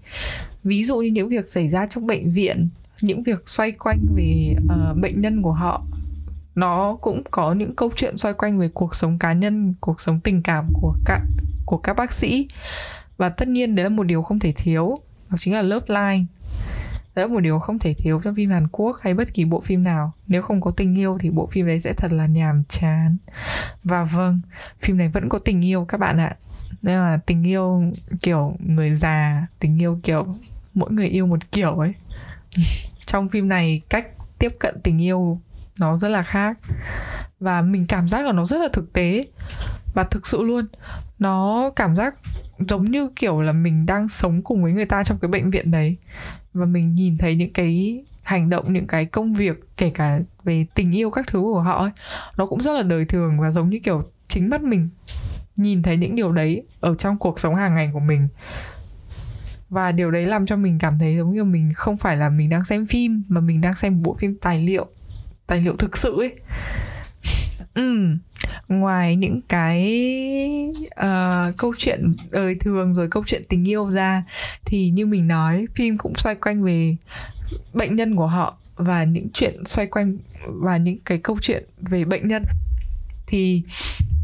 Ví 0.65 0.85
dụ 0.85 1.01
như 1.01 1.11
những 1.11 1.29
việc 1.29 1.49
xảy 1.49 1.69
ra 1.69 1.87
trong 1.87 2.07
bệnh 2.07 2.33
viện 2.33 2.69
những 3.01 3.23
việc 3.23 3.49
xoay 3.49 3.73
quanh 3.73 4.07
về 4.17 4.55
uh, 4.65 4.99
bệnh 4.99 5.21
nhân 5.21 5.43
của 5.43 5.53
họ. 5.53 5.85
Nó 6.55 6.97
cũng 7.01 7.23
có 7.31 7.53
những 7.53 7.77
câu 7.77 7.91
chuyện 7.97 8.19
xoay 8.19 8.35
quanh 8.35 8.59
về 8.59 8.69
cuộc 8.69 8.95
sống 8.95 9.19
cá 9.19 9.33
nhân 9.33 9.75
cuộc 9.81 10.01
sống 10.01 10.21
tình 10.21 10.43
cảm 10.43 10.69
của 10.73 10.95
các 11.05 11.21
của 11.67 11.77
các 11.77 11.95
bác 11.97 12.13
sĩ. 12.13 12.49
Và 13.17 13.29
tất 13.29 13.49
nhiên 13.49 13.75
đấy 13.75 13.85
là 13.85 13.89
một 13.89 14.03
điều 14.03 14.23
không 14.23 14.39
thể 14.39 14.53
thiếu 14.57 14.99
đó 15.31 15.37
chính 15.41 15.55
là 15.55 15.63
love 15.63 15.87
line 15.89 16.25
đó 17.15 17.23
là 17.23 17.29
một 17.29 17.41
điều 17.41 17.59
không 17.59 17.79
thể 17.79 17.95
thiếu 17.95 18.21
trong 18.25 18.35
phim 18.35 18.51
Hàn 18.51 18.69
Quốc 18.69 18.97
hay 19.01 19.15
bất 19.15 19.35
kỳ 19.35 19.45
bộ 19.45 19.61
phim 19.61 19.85
nào, 19.85 20.13
nếu 20.27 20.43
không 20.43 20.61
có 20.61 20.71
tình 20.71 20.99
yêu 20.99 21.19
thì 21.21 21.31
bộ 21.31 21.47
phim 21.47 21.67
đấy 21.67 21.81
sẽ 21.81 21.93
thật 21.93 22.13
là 22.13 22.27
nhàm 22.27 22.63
chán. 22.69 23.17
Và 23.85 24.05
vâng 24.05 24.41
phim 24.83 24.99
này 24.99 25.09
vẫn 25.09 25.29
có 25.29 25.39
tình 25.39 25.65
yêu 25.65 25.85
các 25.85 26.01
bạn 26.01 26.21
ạ. 26.21 26.37
Nhưng 26.83 26.95
mà 26.95 27.21
tình 27.27 27.47
yêu 27.47 27.83
kiểu 28.23 28.57
người 28.59 28.95
già, 28.95 29.47
tình 29.59 29.83
yêu 29.83 30.01
kiểu 30.03 30.27
mỗi 30.75 30.91
người 30.91 31.09
yêu 31.09 31.27
một 31.27 31.53
kiểu 31.53 31.75
ấy. 31.79 31.93
Trong 33.07 33.29
phim 33.29 33.49
này 33.49 33.81
cách 33.89 34.07
tiếp 34.39 34.57
cận 34.59 34.81
tình 34.83 35.03
yêu 35.03 35.41
nó 35.79 35.97
rất 35.97 36.09
là 36.09 36.23
khác. 36.23 36.59
Và 37.41 37.63
mình 37.63 37.87
cảm 37.87 38.09
giác 38.09 38.27
là 38.27 38.33
nó 38.33 38.45
rất 38.45 38.61
là 38.61 38.69
thực 38.73 38.93
tế 38.93 39.27
và 39.95 40.03
thực 40.03 40.27
sự 40.27 40.43
luôn. 40.43 40.67
Nó 41.19 41.71
cảm 41.77 41.97
giác 41.97 42.15
giống 42.59 42.85
như 42.85 43.11
kiểu 43.17 43.41
là 43.41 43.53
mình 43.53 43.87
đang 43.87 44.09
sống 44.09 44.43
cùng 44.43 44.63
với 44.63 44.73
người 44.73 44.87
ta 44.87 45.05
trong 45.05 45.19
cái 45.19 45.29
bệnh 45.29 45.51
viện 45.51 45.71
đấy 45.71 45.97
và 46.55 46.67
mình 46.67 46.95
nhìn 46.95 47.19
thấy 47.19 47.35
những 47.35 47.53
cái 47.53 48.05
hành 48.23 48.51
động, 48.51 48.73
những 48.73 48.87
cái 48.87 49.05
công 49.05 49.33
việc, 49.33 49.61
kể 49.77 49.91
cả 49.91 50.19
về 50.45 50.67
tình 50.75 50.93
yêu 50.93 51.11
các 51.11 51.27
thứ 51.27 51.41
của 51.41 51.61
họ 51.61 51.83
ấy, 51.83 51.91
nó 52.37 52.47
cũng 52.47 52.61
rất 52.61 52.73
là 52.73 52.83
đời 52.83 53.05
thường 53.05 53.41
và 53.41 53.51
giống 53.51 53.71
như 53.71 53.79
kiểu 53.85 54.03
chính 54.29 54.51
mắt 54.51 54.63
mình 54.63 54.89
nhìn 55.57 55.83
thấy 55.83 55.97
những 55.97 56.17
điều 56.17 56.33
đấy 56.33 56.63
ở 56.81 56.95
trong 56.95 57.19
cuộc 57.19 57.41
sống 57.41 57.55
hàng 57.55 57.75
ngày 57.75 57.91
của 57.93 58.01
mình. 58.01 58.29
Và 59.71 59.93
điều 59.93 60.11
đấy 60.11 60.27
làm 60.27 60.47
cho 60.47 60.57
mình 60.57 60.79
cảm 60.79 60.99
thấy 60.99 61.17
giống 61.17 61.35
như 61.35 61.45
mình 61.45 61.73
không 61.75 61.97
phải 61.97 62.17
là 62.17 62.31
mình 62.31 62.51
đang 62.51 62.65
xem 62.65 62.87
phim, 62.87 63.23
mà 63.29 63.41
mình 63.41 63.61
đang 63.61 63.75
xem 63.75 64.03
bộ 64.03 64.17
phim 64.19 64.39
tài 64.41 64.59
liệu 64.59 64.87
tài 65.47 65.61
liệu 65.61 65.77
thực 65.77 65.97
sự 65.97 66.21
ấy 66.21 66.35
ừ 67.75 68.17
ngoài 68.69 69.17
những 69.17 69.41
cái 69.49 70.09
uh, 70.85 71.57
câu 71.57 71.73
chuyện 71.79 72.13
đời 72.31 72.57
thường 72.61 72.95
rồi 72.95 73.09
câu 73.11 73.23
chuyện 73.27 73.43
tình 73.49 73.69
yêu 73.69 73.91
ra 73.91 74.23
thì 74.65 74.91
như 74.91 75.07
mình 75.07 75.29
nói 75.29 75.67
phim 75.75 75.99
cũng 75.99 76.15
xoay 76.17 76.35
quanh 76.35 76.63
về 76.63 76.97
bệnh 77.73 77.97
nhân 77.97 78.17
của 78.17 78.27
họ 78.27 78.57
và 78.77 79.05
những 79.05 79.29
chuyện 79.33 79.65
xoay 79.65 79.87
quanh 79.87 80.17
và 80.47 80.77
những 80.77 80.99
cái 81.05 81.19
câu 81.19 81.39
chuyện 81.43 81.65
về 81.81 82.05
bệnh 82.05 82.29
nhân. 82.29 82.45
Thì 83.27 83.63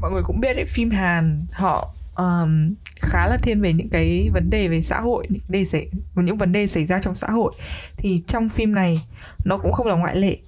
mọi 0.00 0.11
người 0.12 0.23
cũng 0.25 0.40
biết 0.40 0.54
đấy 0.54 0.64
phim 0.69 0.90
Hàn 0.90 1.47
họ 1.52 1.95
um, 2.16 2.75
khá 2.97 3.26
là 3.26 3.37
thiên 3.42 3.61
về 3.61 3.73
những 3.73 3.88
cái 3.88 4.30
vấn 4.35 4.50
đề 4.50 4.69
về 4.69 4.80
xã 4.80 5.00
hội 5.00 5.26
những 5.28 5.42
đề 5.49 5.64
xảy 5.64 5.88
những 6.14 6.38
vấn 6.38 6.52
đề 6.52 6.66
xảy 6.66 6.87
ra 6.87 6.99
trong 6.99 7.16
xã 7.16 7.30
hội. 7.30 7.52
Thì 7.97 8.23
trong 8.26 8.49
phim 8.49 8.75
này 8.75 9.07
nó 9.45 9.59
cũng 9.59 9.73
không 9.73 9.87
là 9.87 9.95
ngoại 9.95 10.16
lệ 10.16 10.38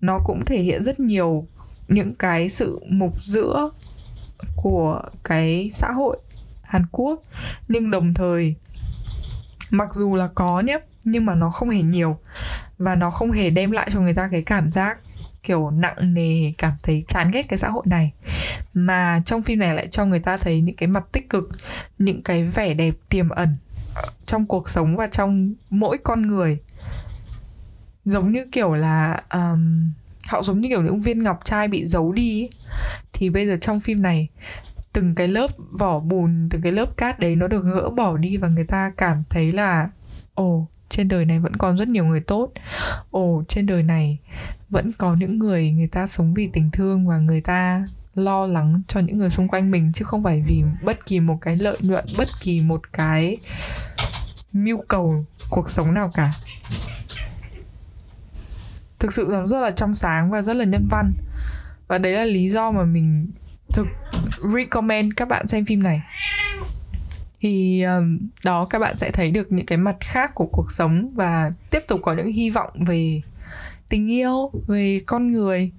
nó 0.00 0.18
cũng 0.24 0.44
thể 0.44 0.62
hiện 0.62 0.82
rất 0.82 1.00
nhiều 1.00 1.46
những 1.90 2.14
cái 2.14 2.48
sự 2.48 2.80
mục 2.88 3.14
giữa 3.22 3.70
của 4.56 5.02
cái 5.24 5.70
xã 5.72 5.92
hội 5.92 6.18
Hàn 6.62 6.86
Quốc. 6.92 7.22
Nhưng 7.68 7.90
đồng 7.90 8.14
thời 8.14 8.54
mặc 9.70 9.88
dù 9.94 10.16
là 10.16 10.28
có 10.34 10.60
nhé 10.60 10.78
nhưng 11.04 11.26
mà 11.26 11.34
nó 11.34 11.50
không 11.50 11.70
hề 11.70 11.82
nhiều. 11.82 12.18
Và 12.78 12.94
nó 12.94 13.10
không 13.10 13.32
hề 13.32 13.50
đem 13.50 13.70
lại 13.70 13.90
cho 13.92 14.00
người 14.00 14.14
ta 14.14 14.28
cái 14.32 14.42
cảm 14.42 14.70
giác 14.70 14.98
kiểu 15.42 15.70
nặng 15.70 16.14
nề 16.14 16.52
cảm 16.58 16.72
thấy 16.82 17.04
chán 17.08 17.30
ghét 17.30 17.42
cái 17.48 17.58
xã 17.58 17.68
hội 17.68 17.82
này. 17.86 18.12
Mà 18.74 19.22
trong 19.24 19.42
phim 19.42 19.58
này 19.58 19.74
lại 19.74 19.86
cho 19.86 20.04
người 20.04 20.20
ta 20.20 20.36
thấy 20.36 20.60
những 20.60 20.76
cái 20.76 20.86
mặt 20.86 21.06
tích 21.12 21.28
cực 21.28 21.48
những 21.98 22.22
cái 22.22 22.44
vẻ 22.44 22.74
đẹp 22.74 22.94
tiềm 23.08 23.28
ẩn 23.28 23.56
trong 24.26 24.46
cuộc 24.46 24.68
sống 24.68 24.96
và 24.96 25.06
trong 25.06 25.54
mỗi 25.70 25.98
con 25.98 26.22
người. 26.22 26.58
Giống 28.04 28.32
như 28.32 28.46
kiểu 28.52 28.74
là 28.74 29.22
um, 29.32 29.90
họ 30.30 30.42
giống 30.42 30.60
như 30.60 30.68
kiểu 30.68 30.82
những 30.82 31.00
viên 31.00 31.22
ngọc 31.22 31.44
trai 31.44 31.68
bị 31.68 31.84
giấu 31.84 32.12
đi 32.12 32.42
ấy. 32.42 32.50
thì 33.12 33.30
bây 33.30 33.46
giờ 33.46 33.56
trong 33.60 33.80
phim 33.80 34.02
này, 34.02 34.28
từng 34.92 35.14
cái 35.14 35.28
lớp 35.28 35.50
vỏ 35.78 35.98
bùn, 35.98 36.48
từng 36.50 36.62
cái 36.62 36.72
lớp 36.72 36.96
cát 36.96 37.18
đấy 37.18 37.36
nó 37.36 37.48
được 37.48 37.64
gỡ 37.64 37.90
bỏ 37.90 38.16
đi 38.16 38.36
và 38.36 38.48
người 38.48 38.64
ta 38.64 38.92
cảm 38.96 39.22
thấy 39.30 39.52
là, 39.52 39.88
ồ, 40.34 40.66
trên 40.88 41.08
đời 41.08 41.24
này 41.24 41.40
vẫn 41.40 41.56
còn 41.56 41.76
rất 41.76 41.88
nhiều 41.88 42.04
người 42.04 42.20
tốt 42.20 42.52
ồ, 43.10 43.42
trên 43.48 43.66
đời 43.66 43.82
này 43.82 44.18
vẫn 44.68 44.92
có 44.98 45.14
những 45.14 45.38
người 45.38 45.70
người 45.70 45.88
ta 45.88 46.06
sống 46.06 46.34
vì 46.34 46.48
tình 46.52 46.70
thương 46.70 47.06
và 47.06 47.18
người 47.18 47.40
ta 47.40 47.84
lo 48.14 48.46
lắng 48.46 48.82
cho 48.88 49.00
những 49.00 49.18
người 49.18 49.30
xung 49.30 49.48
quanh 49.48 49.70
mình, 49.70 49.92
chứ 49.94 50.04
không 50.04 50.24
phải 50.24 50.42
vì 50.46 50.62
bất 50.84 51.06
kỳ 51.06 51.20
một 51.20 51.38
cái 51.40 51.56
lợi 51.56 51.76
nhuận, 51.80 52.04
bất 52.18 52.28
kỳ 52.40 52.60
một 52.60 52.92
cái 52.92 53.36
mưu 54.52 54.84
cầu 54.88 55.24
cuộc 55.50 55.70
sống 55.70 55.94
nào 55.94 56.10
cả 56.14 56.32
thực 59.00 59.12
sự 59.12 59.26
nó 59.30 59.46
rất 59.46 59.60
là 59.60 59.70
trong 59.70 59.94
sáng 59.94 60.30
và 60.30 60.42
rất 60.42 60.56
là 60.56 60.64
nhân 60.64 60.88
văn. 60.90 61.12
Và 61.88 61.98
đấy 61.98 62.12
là 62.12 62.24
lý 62.24 62.48
do 62.48 62.70
mà 62.70 62.84
mình 62.84 63.30
thực 63.74 63.86
recommend 64.54 65.12
các 65.16 65.28
bạn 65.28 65.48
xem 65.48 65.64
phim 65.64 65.82
này. 65.82 66.02
Thì 67.40 67.82
um, 67.82 68.18
đó 68.44 68.64
các 68.64 68.78
bạn 68.78 68.96
sẽ 68.96 69.10
thấy 69.10 69.30
được 69.30 69.52
những 69.52 69.66
cái 69.66 69.78
mặt 69.78 69.96
khác 70.00 70.34
của 70.34 70.46
cuộc 70.46 70.72
sống 70.72 71.12
và 71.14 71.52
tiếp 71.70 71.84
tục 71.88 72.00
có 72.02 72.14
những 72.14 72.32
hy 72.32 72.50
vọng 72.50 72.70
về 72.86 73.20
tình 73.88 74.10
yêu 74.10 74.50
về 74.66 75.00
con 75.06 75.32
người 75.32 75.70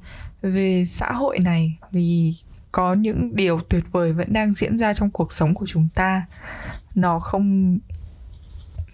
về 0.42 0.86
xã 0.86 1.12
hội 1.12 1.40
này. 1.40 1.78
Vì 1.92 2.34
có 2.72 2.94
những 2.94 3.36
điều 3.36 3.60
tuyệt 3.60 3.84
vời 3.92 4.14
vẫn 4.14 4.34
đang 4.34 4.54
diễn 4.54 4.78
ra 4.78 4.94
trong 4.94 5.10
cuộc 5.10 5.32
sống 5.32 5.54
của 5.54 5.66
chúng 5.66 5.88
ta. 5.96 6.26
Nó 6.96 7.20
không 7.20 7.78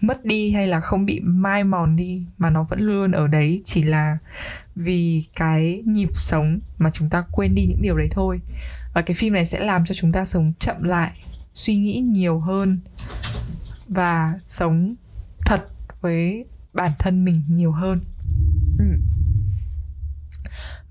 mất 0.00 0.24
đi 0.24 0.50
hay 0.50 0.66
là 0.66 0.80
không 0.80 1.06
bị 1.06 1.20
mai 1.20 1.64
mòn 1.64 1.96
đi 1.96 2.26
mà 2.38 2.50
nó 2.50 2.62
vẫn 2.62 2.80
luôn 2.80 3.12
ở 3.12 3.26
đấy 3.26 3.60
chỉ 3.64 3.82
là 3.82 4.18
vì 4.76 5.24
cái 5.36 5.82
nhịp 5.86 6.10
sống 6.14 6.58
mà 6.78 6.90
chúng 6.90 7.10
ta 7.10 7.24
quên 7.32 7.54
đi 7.54 7.66
những 7.66 7.82
điều 7.82 7.98
đấy 7.98 8.08
thôi 8.10 8.40
và 8.94 9.02
cái 9.02 9.14
phim 9.14 9.32
này 9.32 9.46
sẽ 9.46 9.60
làm 9.60 9.84
cho 9.84 9.94
chúng 9.94 10.12
ta 10.12 10.24
sống 10.24 10.52
chậm 10.58 10.82
lại, 10.82 11.10
suy 11.54 11.76
nghĩ 11.76 11.98
nhiều 11.98 12.38
hơn 12.38 12.80
và 13.88 14.32
sống 14.46 14.94
thật 15.46 15.66
với 16.00 16.44
bản 16.72 16.92
thân 16.98 17.24
mình 17.24 17.42
nhiều 17.48 17.72
hơn 17.72 18.00
ừ. 18.78 18.84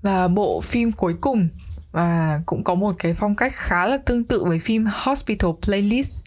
và 0.02 0.28
bộ 0.28 0.60
phim 0.60 0.92
cuối 0.92 1.14
cùng 1.20 1.48
và 1.98 2.40
cũng 2.46 2.64
có 2.64 2.74
một 2.74 2.94
cái 2.98 3.14
phong 3.14 3.36
cách 3.36 3.52
khá 3.54 3.86
là 3.86 3.96
tương 3.96 4.24
tự 4.24 4.44
với 4.44 4.58
phim 4.58 4.86
Hospital 4.92 5.50
Playlist. 5.62 6.24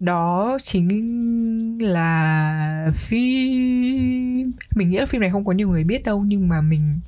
Đó 0.00 0.58
chính 0.62 1.78
là 1.82 2.90
phim 2.94 4.52
mình 4.74 4.90
nghĩ 4.90 4.98
là 4.98 5.06
phim 5.06 5.20
này 5.20 5.30
không 5.30 5.44
có 5.44 5.52
nhiều 5.52 5.68
người 5.68 5.84
biết 5.84 6.04
đâu, 6.04 6.24
nhưng 6.26 6.48
mà 6.48 6.60
mình, 6.60 7.00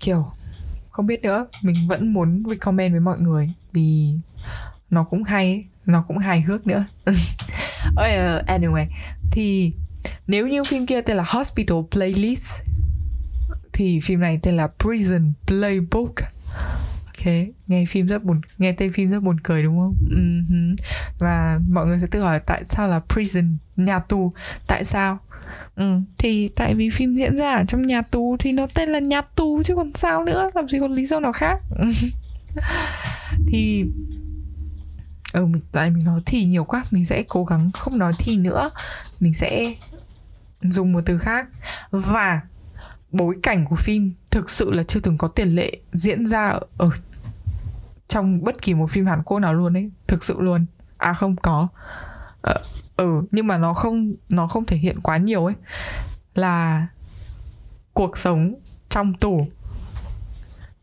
kiểu, 0.00 0.26
không 0.90 1.06
biết 1.06 1.22
nữa. 1.22 1.46
Mình 1.62 1.88
vẫn 1.88 2.12
muốn 2.12 2.42
recommend 2.48 2.92
với 2.92 3.00
mọi 3.00 3.18
người 3.18 3.50
vì 3.72 4.14
nó 4.90 5.04
cũng 5.04 5.24
hay, 5.24 5.64
nó 5.86 6.04
cũng 6.08 6.18
hài 6.18 6.40
hước 6.40 6.66
nữa. 6.66 6.84
Ờ, 7.96 8.42
anyway, 8.46 8.86
thì 9.32 9.72
nếu 10.26 10.48
như 10.48 10.64
phim 10.64 10.86
kia 10.86 11.00
tên 11.00 11.16
là 11.16 11.24
Hospital 11.26 11.78
Playlist 11.90 12.71
thì 13.72 14.00
phim 14.00 14.20
này 14.20 14.38
tên 14.42 14.56
là 14.56 14.68
Prison 14.78 15.32
Playbook. 15.46 16.14
Ok 17.06 17.34
nghe 17.66 17.84
phim 17.86 18.06
rất 18.06 18.24
buồn 18.24 18.40
nghe 18.58 18.72
tên 18.72 18.92
phim 18.92 19.10
rất 19.10 19.22
buồn 19.22 19.40
cười 19.40 19.62
đúng 19.62 19.78
không? 19.78 19.94
Uh-huh. 20.10 20.76
và 21.18 21.60
mọi 21.68 21.86
người 21.86 21.98
sẽ 21.98 22.06
tự 22.06 22.20
hỏi 22.20 22.40
tại 22.46 22.64
sao 22.64 22.88
là 22.88 23.00
prison 23.08 23.56
nhà 23.76 23.98
tù? 23.98 24.32
Tại 24.66 24.84
sao? 24.84 25.18
Ừ, 25.76 26.00
thì 26.18 26.48
tại 26.48 26.74
vì 26.74 26.90
phim 26.90 27.16
diễn 27.16 27.36
ra 27.36 27.54
ở 27.54 27.64
trong 27.68 27.86
nhà 27.86 28.02
tù 28.02 28.36
thì 28.38 28.52
nó 28.52 28.66
tên 28.74 28.88
là 28.88 28.98
nhà 28.98 29.20
tù 29.20 29.62
chứ 29.64 29.74
còn 29.76 29.92
sao 29.94 30.24
nữa? 30.24 30.50
Làm 30.54 30.68
gì 30.68 30.78
còn 30.80 30.92
lý 30.92 31.06
do 31.06 31.20
nào 31.20 31.32
khác? 31.32 31.58
Ừ. 31.70 31.86
Thì 33.46 33.84
ừ 35.32 35.46
mình 35.46 35.62
tại 35.72 35.90
mình 35.90 36.04
nói 36.04 36.20
thì 36.26 36.44
nhiều 36.44 36.64
quá 36.64 36.84
mình 36.90 37.04
sẽ 37.04 37.22
cố 37.28 37.44
gắng 37.44 37.70
không 37.74 37.98
nói 37.98 38.12
thì 38.18 38.36
nữa. 38.36 38.70
Mình 39.20 39.34
sẽ 39.34 39.74
dùng 40.62 40.92
một 40.92 41.00
từ 41.06 41.18
khác. 41.18 41.48
Và 41.90 42.40
bối 43.12 43.34
cảnh 43.42 43.66
của 43.66 43.76
phim 43.76 44.12
thực 44.30 44.50
sự 44.50 44.72
là 44.72 44.82
chưa 44.82 45.00
từng 45.00 45.18
có 45.18 45.28
tiền 45.28 45.48
lệ 45.48 45.76
diễn 45.92 46.26
ra 46.26 46.58
ở 46.78 46.90
trong 48.08 48.44
bất 48.44 48.62
kỳ 48.62 48.74
một 48.74 48.90
phim 48.90 49.06
Hàn 49.06 49.22
Quốc 49.22 49.38
nào 49.38 49.54
luôn 49.54 49.76
ấy 49.76 49.90
thực 50.06 50.24
sự 50.24 50.36
luôn. 50.38 50.66
À 50.96 51.14
không 51.14 51.36
có. 51.36 51.68
Ờ, 52.42 52.54
ừ 52.96 53.22
nhưng 53.30 53.46
mà 53.46 53.58
nó 53.58 53.74
không 53.74 54.12
nó 54.28 54.46
không 54.46 54.64
thể 54.64 54.76
hiện 54.76 55.00
quá 55.00 55.16
nhiều 55.16 55.44
ấy. 55.46 55.54
Là 56.34 56.86
cuộc 57.92 58.18
sống 58.18 58.54
trong 58.88 59.14
tù 59.14 59.46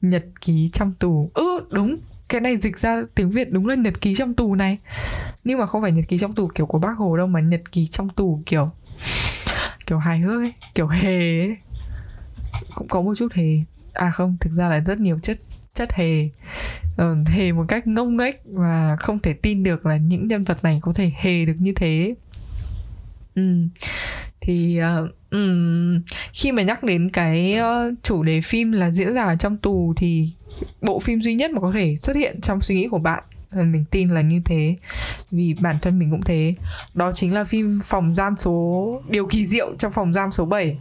nhật 0.01 0.25
ký 0.41 0.69
trong 0.73 0.93
tù. 0.93 1.31
Ừ 1.33 1.59
đúng 1.71 1.97
cái 2.29 2.41
này 2.41 2.57
dịch 2.57 2.77
ra 2.77 3.03
tiếng 3.15 3.29
việt 3.29 3.51
đúng 3.51 3.67
là 3.67 3.75
nhật 3.75 4.01
ký 4.01 4.15
trong 4.15 4.33
tù 4.33 4.55
này. 4.55 4.77
Nhưng 5.43 5.59
mà 5.59 5.65
không 5.65 5.81
phải 5.81 5.91
nhật 5.91 6.05
ký 6.07 6.17
trong 6.17 6.35
tù 6.35 6.47
kiểu 6.47 6.65
của 6.65 6.79
bác 6.79 6.97
hồ 6.97 7.17
đâu 7.17 7.27
mà 7.27 7.39
nhật 7.39 7.61
ký 7.71 7.87
trong 7.87 8.09
tù 8.09 8.43
kiểu 8.45 8.67
kiểu 9.85 9.97
hài 9.97 10.19
hước 10.19 10.41
ấy 10.41 10.53
kiểu 10.75 10.87
hề 10.87 11.39
ấy 11.39 11.57
cũng 12.75 12.88
có 12.88 13.01
một 13.01 13.13
chút 13.17 13.34
hề. 13.34 13.58
À 13.93 14.12
không 14.12 14.38
thực 14.39 14.49
ra 14.53 14.69
là 14.69 14.79
rất 14.79 14.99
nhiều 14.99 15.19
chất 15.19 15.39
chất 15.73 15.93
hề. 15.93 16.29
Uh, 17.01 17.27
hề 17.27 17.51
một 17.51 17.65
cách 17.67 17.88
ngông 17.88 18.17
nghếch 18.17 18.41
và 18.45 18.95
không 18.99 19.19
thể 19.19 19.34
tin 19.34 19.63
được 19.63 19.86
là 19.86 19.97
những 19.97 20.27
nhân 20.27 20.43
vật 20.43 20.63
này 20.63 20.79
có 20.82 20.93
thể 20.93 21.12
hề 21.15 21.45
được 21.45 21.55
như 21.58 21.73
thế. 21.75 22.13
Ừ. 23.36 23.67
thì 24.41 24.82
uh, 24.82 25.10
um, 25.32 26.01
khi 26.34 26.51
mà 26.51 26.63
nhắc 26.63 26.84
đến 26.84 27.10
cái 27.10 27.58
uh, 27.60 27.93
chủ 28.03 28.23
đề 28.23 28.41
phim 28.41 28.71
là 28.71 28.91
diễn 28.91 29.13
giả 29.13 29.36
trong 29.36 29.58
tù 29.58 29.93
thì 29.97 30.34
bộ 30.82 30.99
phim 30.99 31.21
duy 31.21 31.36
nhất 31.36 31.51
mà 31.51 31.62
có 31.62 31.71
thể 31.73 31.95
xuất 31.97 32.15
hiện 32.15 32.41
trong 32.41 32.62
suy 32.62 32.75
nghĩ 32.75 32.88
của 32.88 32.99
bạn 32.99 33.23
mình 33.51 33.86
tin 33.91 34.10
là 34.10 34.21
như 34.21 34.41
thế 34.45 34.75
vì 35.32 35.55
bản 35.60 35.75
thân 35.82 35.99
mình 35.99 36.12
cũng 36.12 36.21
thế. 36.21 36.55
Đó 36.93 37.12
chính 37.12 37.34
là 37.34 37.43
phim 37.43 37.79
phòng 37.86 38.15
giam 38.15 38.38
số 38.38 39.01
điều 39.10 39.27
kỳ 39.27 39.45
diệu 39.45 39.75
trong 39.79 39.91
phòng 39.91 40.13
giam 40.13 40.32
số 40.32 40.45
7 40.45 40.77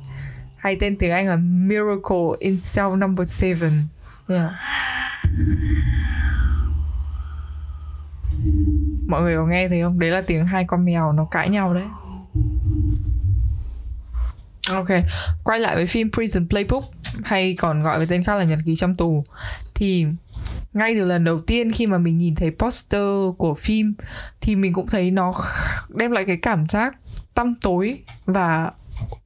hay 0.59 0.77
tên 0.81 0.97
tiếng 0.99 1.11
Anh 1.11 1.27
là 1.27 1.37
Miracle 1.37 2.37
in 2.38 2.59
Cell 2.75 2.97
Number 2.97 3.42
7 3.42 3.51
yeah. 3.61 3.73
Dạ. 4.29 4.51
mọi 9.09 9.23
người 9.23 9.37
có 9.37 9.47
nghe 9.47 9.68
thấy 9.68 9.83
không? 9.83 9.99
Đấy 9.99 10.11
là 10.11 10.21
tiếng 10.21 10.44
hai 10.44 10.64
con 10.64 10.85
mèo, 10.85 11.12
nó 11.12 11.25
cãi 11.31 11.49
nhau 11.49 11.75
đấy. 11.75 11.85
Ok, 14.71 14.88
quay 15.44 15.61
lại 15.61 15.77
với 15.77 15.87
phim 15.87 16.11
Prison 16.12 16.49
Playbook, 16.49 16.85
hay 17.25 17.55
còn 17.59 17.83
gọi 17.83 17.99
với 17.99 18.07
tên 18.07 18.25
khác 18.25 18.35
là 18.35 18.44
nhật 18.44 18.59
ký 18.66 18.77
trong 18.77 18.97
tù. 18.97 19.25
Thì 19.75 20.07
ngay 20.73 20.94
từ 20.94 21.05
lần 21.05 21.25
đầu 21.25 21.40
tiên 21.40 21.73
khi 21.73 21.87
mà 21.87 21.99
mình 21.99 22.18
nhìn 22.18 22.35
thấy 22.35 22.51
poster 22.59 23.03
của 23.38 23.55
phim, 23.55 23.94
thì 24.40 24.57
mình 24.57 24.73
cũng 24.73 24.87
thấy 24.87 25.11
nó 25.11 25.35
đem 25.88 26.11
lại 26.11 26.25
cái 26.25 26.37
cảm 26.37 26.66
giác 26.66 26.97
tăm 27.35 27.55
tối 27.61 28.03
và 28.27 28.71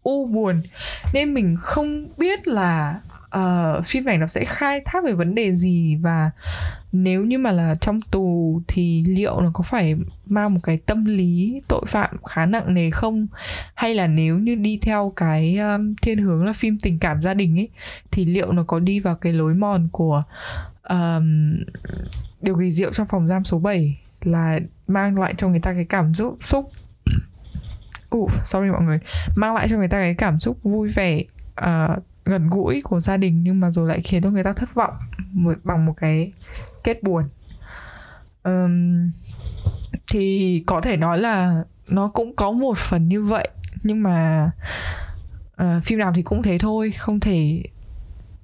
u 0.03 0.27
buồn. 0.27 0.63
Nên 1.13 1.35
mình 1.35 1.57
không 1.61 2.05
biết 2.19 2.49
là 2.49 3.01
uh, 3.37 3.87
phim 3.87 4.05
ảnh 4.09 4.21
nó 4.21 4.27
sẽ 4.27 4.45
khai 4.45 4.81
thác 4.85 5.05
về 5.05 5.13
vấn 5.13 5.35
đề 5.35 5.55
gì 5.55 5.97
và 5.97 6.31
nếu 6.93 7.25
như 7.25 7.39
mà 7.39 7.53
là 7.53 7.75
trong 7.75 8.01
tù 8.01 8.61
thì 8.69 9.05
liệu 9.09 9.41
nó 9.41 9.51
có 9.55 9.63
phải 9.63 9.97
mang 10.27 10.55
một 10.55 10.61
cái 10.63 10.79
tâm 10.87 11.05
lý 11.05 11.61
tội 11.69 11.85
phạm 11.87 12.17
khá 12.25 12.47
nặng 12.47 12.75
nề 12.75 12.91
không? 12.91 13.27
Hay 13.75 13.95
là 13.95 14.07
nếu 14.07 14.39
như 14.39 14.55
đi 14.55 14.79
theo 14.83 15.13
cái 15.17 15.59
um, 15.59 15.95
thiên 16.03 16.19
hướng 16.19 16.45
là 16.45 16.53
phim 16.53 16.79
tình 16.79 16.99
cảm 16.99 17.23
gia 17.23 17.35
đình 17.35 17.61
ấy 17.61 17.69
thì 18.11 18.25
liệu 18.25 18.53
nó 18.53 18.65
có 18.67 18.79
đi 18.79 19.01
vào 19.01 19.15
cái 19.15 19.33
lối 19.33 19.55
mòn 19.55 19.89
của 19.93 20.23
um, 20.89 21.55
điều 22.41 22.59
kỳ 22.59 22.71
diệu 22.71 22.93
trong 22.93 23.07
phòng 23.07 23.29
giam 23.29 23.45
số 23.45 23.59
7 23.59 23.97
là 24.23 24.59
mang 24.87 25.19
lại 25.19 25.35
cho 25.39 25.49
người 25.49 25.61
ta 25.61 25.73
cái 25.73 25.85
cảm 25.85 26.15
xúc 26.15 26.37
xúc 26.41 26.71
uh, 28.17 28.31
sorry 28.45 28.71
mọi 28.71 28.83
người. 28.83 28.99
Mang 29.37 29.55
lại 29.55 29.69
cho 29.71 29.77
người 29.77 29.89
ta 29.89 29.99
cái 29.99 30.15
cảm 30.15 30.39
xúc 30.39 30.59
vui 30.63 30.89
vẻ 30.89 31.23
uh, 31.61 32.03
gần 32.25 32.51
gũi 32.51 32.83
của 32.85 33.01
gia 33.01 33.17
đình 33.17 33.43
nhưng 33.43 33.61
mà 33.61 33.71
rồi 33.71 33.89
lại 33.89 34.01
khiến 34.01 34.23
cho 34.23 34.31
người 34.31 34.45
ta 34.45 34.53
thất 34.53 34.75
vọng 34.75 34.95
bằng 35.65 35.87
một 35.87 35.93
cái 35.97 36.33
kết 36.85 37.03
buồn. 37.03 37.25
Um, 38.45 39.11
thì 40.13 40.65
có 40.67 40.81
thể 40.81 40.97
nói 40.97 41.19
là 41.19 41.65
nó 41.89 42.09
cũng 42.09 42.37
có 42.37 42.51
một 42.51 42.79
phần 42.79 43.09
như 43.09 43.25
vậy 43.25 43.49
nhưng 43.83 44.03
mà 44.03 44.51
uh, 45.63 45.85
phim 45.85 45.99
nào 45.99 46.13
thì 46.15 46.23
cũng 46.23 46.43
thế 46.43 46.59
thôi 46.59 46.91
không 46.91 47.21
thể 47.21 47.63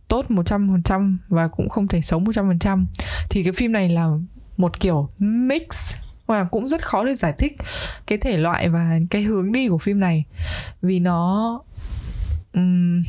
tốt 0.09 0.27
100% 0.29 1.17
và 1.29 1.49
cũng 1.49 1.69
không 1.69 1.89
thể 1.89 2.01
xấu 2.01 2.21
100% 2.21 2.85
thì 3.31 3.43
cái 3.43 3.53
phim 3.53 3.73
này 3.73 3.89
là 3.89 4.09
một 4.57 4.81
kiểu 4.81 5.09
mix 5.19 5.97
và 6.29 6.45
cũng 6.45 6.69
rất 6.69 6.87
khó 6.87 7.05
để 7.05 7.15
giải 7.15 7.33
thích 7.39 7.57
cái 8.07 8.19
thể 8.19 8.37
loại 8.37 8.69
và 8.69 8.99
cái 9.11 9.23
hướng 9.23 9.53
đi 9.53 9.69
của 9.69 9.79
phim 9.79 10.01
này. 10.01 10.25
Vì 10.83 11.01
nó 11.01 11.61
um, 12.55 13.03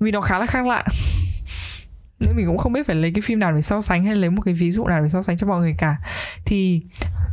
vì 0.00 0.10
nó 0.10 0.20
khá 0.20 0.38
là 0.38 0.46
khác 0.46 0.66
lạ. 0.66 0.84
Nên 2.20 2.36
mình 2.36 2.46
cũng 2.46 2.58
không 2.58 2.72
biết 2.72 2.86
phải 2.86 2.96
lấy 2.96 3.12
cái 3.14 3.22
phim 3.22 3.38
nào 3.38 3.52
để 3.52 3.62
so 3.62 3.80
sánh 3.80 4.04
hay 4.04 4.16
lấy 4.16 4.30
một 4.30 4.42
cái 4.42 4.54
ví 4.54 4.70
dụ 4.70 4.86
nào 4.86 5.02
để 5.02 5.08
so 5.08 5.22
sánh 5.22 5.38
cho 5.38 5.46
mọi 5.46 5.60
người 5.60 5.74
cả. 5.78 5.96
Thì 6.44 6.82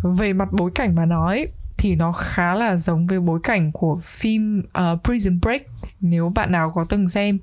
về 0.03 0.34
mặt 0.34 0.49
bối 0.51 0.71
cảnh 0.75 0.95
mà 0.95 1.06
nói 1.06 1.47
thì 1.77 1.95
nó 1.95 2.12
khá 2.12 2.56
là 2.56 2.75
giống 2.75 3.08
với 3.08 3.19
bối 3.19 3.39
cảnh 3.43 3.71
của 3.71 3.99
phim 4.03 4.63
uh, 4.93 5.03
Prison 5.03 5.39
Break. 5.41 5.62
Nếu 5.99 6.29
bạn 6.29 6.51
nào 6.51 6.71
có 6.75 6.86
từng 6.89 7.10
xem 7.10 7.39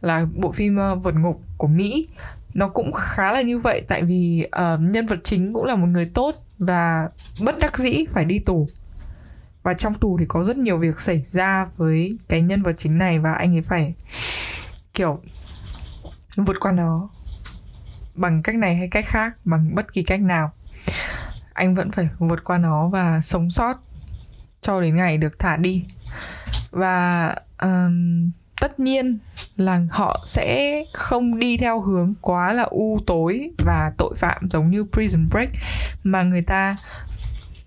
là 0.00 0.26
bộ 0.34 0.52
phim 0.52 0.78
uh, 0.92 1.04
vượt 1.04 1.14
ngục 1.14 1.40
của 1.56 1.66
Mỹ 1.66 2.08
nó 2.54 2.68
cũng 2.68 2.92
khá 2.92 3.32
là 3.32 3.42
như 3.42 3.58
vậy 3.58 3.82
tại 3.88 4.02
vì 4.02 4.46
uh, 4.46 4.80
nhân 4.80 5.06
vật 5.06 5.18
chính 5.24 5.52
cũng 5.52 5.64
là 5.64 5.76
một 5.76 5.86
người 5.86 6.10
tốt 6.14 6.34
và 6.58 7.08
bất 7.40 7.58
đắc 7.58 7.78
dĩ 7.78 8.04
phải 8.10 8.24
đi 8.24 8.38
tù. 8.38 8.68
Và 9.62 9.74
trong 9.74 9.94
tù 9.94 10.18
thì 10.18 10.24
có 10.28 10.44
rất 10.44 10.56
nhiều 10.56 10.78
việc 10.78 11.00
xảy 11.00 11.24
ra 11.26 11.66
với 11.76 12.18
cái 12.28 12.42
nhân 12.42 12.62
vật 12.62 12.74
chính 12.78 12.98
này 12.98 13.18
và 13.18 13.32
anh 13.32 13.56
ấy 13.56 13.62
phải 13.62 13.94
kiểu 14.94 15.20
vượt 16.36 16.60
qua 16.60 16.72
nó 16.72 17.08
bằng 18.14 18.42
cách 18.42 18.56
này 18.56 18.76
hay 18.76 18.88
cách 18.88 19.04
khác 19.06 19.36
bằng 19.44 19.74
bất 19.74 19.92
kỳ 19.92 20.02
cách 20.02 20.20
nào. 20.20 20.52
Anh 21.52 21.74
vẫn 21.74 21.90
phải 21.90 22.08
vượt 22.18 22.44
qua 22.44 22.58
nó 22.58 22.88
và 22.88 23.20
sống 23.20 23.50
sót 23.50 23.76
cho 24.60 24.80
đến 24.80 24.96
ngày 24.96 25.18
được 25.18 25.38
thả 25.38 25.56
đi. 25.56 25.84
Và 26.70 27.34
um, 27.62 28.30
tất 28.60 28.80
nhiên 28.80 29.18
là 29.56 29.80
họ 29.90 30.20
sẽ 30.26 30.84
không 30.92 31.38
đi 31.38 31.56
theo 31.56 31.80
hướng 31.80 32.14
quá 32.20 32.52
là 32.52 32.62
u 32.62 32.98
tối 33.06 33.50
và 33.58 33.92
tội 33.98 34.14
phạm 34.16 34.50
giống 34.50 34.70
như 34.70 34.84
Prison 34.92 35.28
Break, 35.30 35.48
mà 36.04 36.22
người 36.22 36.42
ta 36.42 36.76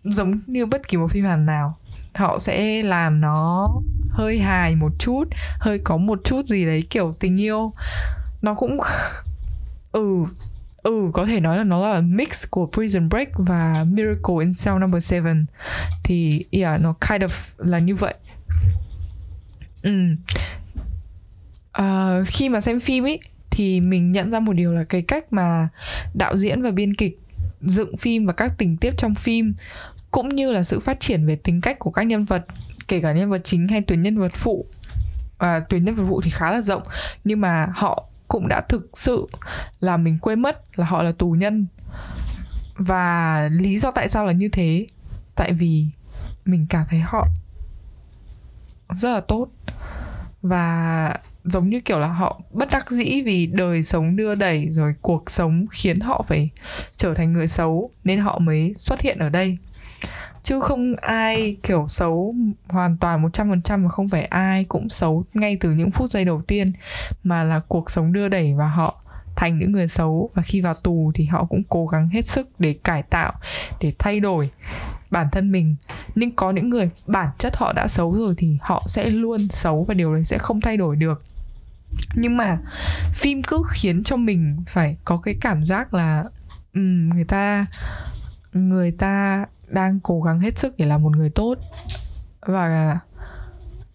giống 0.03 0.39
như 0.47 0.65
bất 0.65 0.87
kỳ 0.87 0.97
một 0.97 1.11
phim 1.11 1.25
Hàn 1.25 1.45
nào. 1.45 1.77
Họ 2.15 2.39
sẽ 2.39 2.83
làm 2.83 3.21
nó 3.21 3.67
hơi 4.09 4.39
hài 4.39 4.75
một 4.75 4.91
chút, 4.99 5.23
hơi 5.59 5.79
có 5.79 5.97
một 5.97 6.19
chút 6.23 6.45
gì 6.45 6.65
đấy 6.65 6.83
kiểu 6.89 7.13
tình 7.19 7.41
yêu. 7.41 7.73
Nó 8.41 8.53
cũng 8.53 8.79
ừ 9.91 10.25
ừ 10.83 11.09
có 11.13 11.25
thể 11.25 11.39
nói 11.39 11.57
là 11.57 11.63
nó 11.63 11.87
là 11.87 12.01
mix 12.01 12.45
của 12.49 12.67
Prison 12.73 13.09
Break 13.09 13.29
và 13.37 13.85
Miracle 13.87 14.35
in 14.39 14.51
Cell 14.63 14.79
Number 14.79 15.13
7 15.13 15.33
thì, 16.03 16.45
yeah, 16.51 16.81
nó 16.81 16.93
kind 17.09 17.23
of 17.23 17.29
là 17.57 17.79
như 17.79 17.95
vậy. 17.95 18.13
Ừ 19.81 19.91
uh, 21.81 22.27
khi 22.27 22.49
mà 22.49 22.61
xem 22.61 22.79
phim 22.79 23.05
ấy 23.05 23.19
thì 23.49 23.81
mình 23.81 24.11
nhận 24.11 24.31
ra 24.31 24.39
một 24.39 24.53
điều 24.53 24.73
là 24.73 24.83
cái 24.83 25.01
cách 25.01 25.33
mà 25.33 25.69
đạo 26.13 26.37
diễn 26.37 26.61
và 26.61 26.71
biên 26.71 26.93
kịch 26.93 27.19
dựng 27.61 27.97
phim 27.97 28.25
và 28.25 28.33
các 28.33 28.53
tình 28.57 28.77
tiết 28.77 28.97
trong 28.97 29.15
phim 29.15 29.53
cũng 30.11 30.29
như 30.29 30.51
là 30.51 30.63
sự 30.63 30.79
phát 30.79 30.99
triển 30.99 31.27
về 31.27 31.35
tính 31.35 31.61
cách 31.61 31.79
của 31.79 31.91
các 31.91 32.03
nhân 32.03 32.25
vật 32.25 32.45
kể 32.87 33.01
cả 33.01 33.13
nhân 33.13 33.29
vật 33.29 33.41
chính 33.43 33.67
hay 33.67 33.81
tuyến 33.81 34.01
nhân 34.01 34.17
vật 34.17 34.31
phụ. 34.35 34.65
À, 35.37 35.59
tuyến 35.59 35.85
nhân 35.85 35.95
vật 35.95 36.03
phụ 36.09 36.21
thì 36.21 36.29
khá 36.29 36.51
là 36.51 36.61
rộng 36.61 36.83
nhưng 37.23 37.41
mà 37.41 37.67
họ 37.75 38.07
cũng 38.27 38.47
đã 38.47 38.61
thực 38.61 38.89
sự 38.93 39.27
là 39.79 39.97
mình 39.97 40.17
quên 40.21 40.41
mất 40.41 40.79
là 40.79 40.85
họ 40.85 41.03
là 41.03 41.11
tù 41.11 41.31
nhân. 41.31 41.67
Và 42.77 43.49
lý 43.51 43.79
do 43.79 43.91
tại 43.91 44.09
sao 44.09 44.25
là 44.25 44.31
như 44.31 44.49
thế? 44.49 44.87
Tại 45.35 45.53
vì 45.53 45.85
mình 46.45 46.65
cảm 46.69 46.85
thấy 46.89 46.99
họ 46.99 47.27
rất 48.95 49.13
là 49.13 49.19
tốt 49.19 49.47
và 50.47 51.13
giống 51.43 51.69
như 51.69 51.79
kiểu 51.79 51.99
là 51.99 52.07
họ 52.07 52.41
bất 52.51 52.69
đắc 52.71 52.91
dĩ 52.91 53.21
vì 53.25 53.47
đời 53.47 53.83
sống 53.83 54.15
đưa 54.15 54.35
đẩy 54.35 54.67
rồi 54.71 54.93
cuộc 55.01 55.31
sống 55.31 55.65
khiến 55.71 55.99
họ 55.99 56.25
phải 56.27 56.49
trở 56.97 57.13
thành 57.13 57.33
người 57.33 57.47
xấu 57.47 57.91
nên 58.03 58.19
họ 58.19 58.39
mới 58.39 58.73
xuất 58.77 59.01
hiện 59.01 59.19
ở 59.19 59.29
đây. 59.29 59.57
Chứ 60.43 60.59
không 60.59 60.95
ai 61.01 61.57
kiểu 61.63 61.85
xấu 61.87 62.35
hoàn 62.69 62.97
toàn 62.97 63.25
100% 63.25 63.79
mà 63.79 63.89
không 63.89 64.09
phải 64.09 64.23
ai 64.23 64.63
cũng 64.63 64.89
xấu 64.89 65.25
ngay 65.33 65.57
từ 65.59 65.71
những 65.71 65.91
phút 65.91 66.11
giây 66.11 66.25
đầu 66.25 66.41
tiên 66.47 66.73
mà 67.23 67.43
là 67.43 67.59
cuộc 67.67 67.91
sống 67.91 68.13
đưa 68.13 68.29
đẩy 68.29 68.53
và 68.57 68.67
họ 68.67 69.03
thành 69.35 69.59
những 69.59 69.71
người 69.71 69.87
xấu. 69.87 70.29
Và 70.33 70.41
khi 70.41 70.61
vào 70.61 70.73
tù 70.73 71.11
thì 71.15 71.25
họ 71.25 71.45
cũng 71.45 71.63
cố 71.69 71.87
gắng 71.87 72.09
hết 72.09 72.25
sức 72.25 72.59
để 72.59 72.75
cải 72.83 73.03
tạo, 73.03 73.33
để 73.81 73.93
thay 73.99 74.19
đổi 74.19 74.49
bản 75.11 75.27
thân 75.31 75.51
mình. 75.51 75.75
Nhưng 76.15 76.35
có 76.35 76.51
những 76.51 76.69
người 76.69 76.89
bản 77.07 77.29
chất 77.37 77.57
họ 77.57 77.73
đã 77.73 77.87
xấu 77.87 78.13
rồi 78.13 78.33
thì 78.37 78.57
họ 78.61 78.83
sẽ 78.87 79.09
luôn 79.09 79.47
xấu 79.51 79.83
và 79.83 79.93
điều 79.93 80.13
đấy 80.13 80.23
sẽ 80.23 80.37
không 80.37 80.61
thay 80.61 80.77
đổi 80.77 80.95
được. 80.95 81.23
Nhưng 82.15 82.37
mà 82.37 82.57
phim 83.13 83.43
cứ 83.43 83.63
khiến 83.69 84.03
cho 84.03 84.15
mình 84.15 84.63
phải 84.67 84.97
có 85.05 85.17
cái 85.17 85.35
cảm 85.41 85.65
giác 85.65 85.93
là 85.93 86.23
um, 86.73 87.09
người 87.09 87.25
ta 87.25 87.65
người 88.53 88.91
ta 88.91 89.45
đang 89.67 89.99
cố 89.99 90.21
gắng 90.21 90.39
hết 90.39 90.59
sức 90.59 90.77
để 90.77 90.85
làm 90.85 91.03
một 91.03 91.17
người 91.17 91.29
tốt. 91.29 91.55
Và 92.41 92.99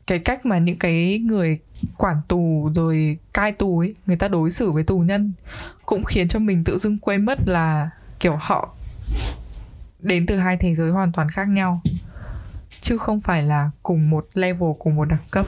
cái 0.07 0.18
cách 0.18 0.46
mà 0.46 0.59
những 0.59 0.79
cái 0.79 1.18
người 1.18 1.59
quản 1.96 2.16
tù 2.29 2.70
rồi 2.75 3.18
cai 3.33 3.53
tù 3.53 3.79
ấy 3.79 3.94
người 4.07 4.16
ta 4.16 4.29
đối 4.29 4.51
xử 4.51 4.72
với 4.72 4.85
tù 4.85 4.98
nhân 4.98 5.33
cũng 5.87 6.05
khiến 6.05 6.29
cho 6.29 6.38
mình 6.38 6.64
tự 6.64 6.79
dưng 6.79 6.98
quên 6.98 7.25
mất 7.25 7.38
là 7.48 7.90
kiểu 8.20 8.37
họ 8.40 8.75
đến 10.02 10.26
từ 10.26 10.38
hai 10.38 10.56
thế 10.56 10.74
giới 10.74 10.90
hoàn 10.90 11.12
toàn 11.12 11.30
khác 11.30 11.48
nhau, 11.48 11.82
chứ 12.80 12.98
không 12.98 13.20
phải 13.20 13.42
là 13.42 13.70
cùng 13.82 14.10
một 14.10 14.26
level, 14.34 14.70
cùng 14.78 14.96
một 14.96 15.04
đẳng 15.04 15.24
cấp. 15.30 15.46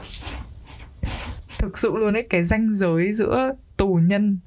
Thực 1.59 1.79
sự 1.79 1.97
luôn 1.97 2.17
ấy, 2.17 2.27
cái 2.31 2.45
ranh 2.45 2.75
giới 2.75 3.13
giữa 3.13 3.53
tù 3.77 3.95
nhân 3.95 4.39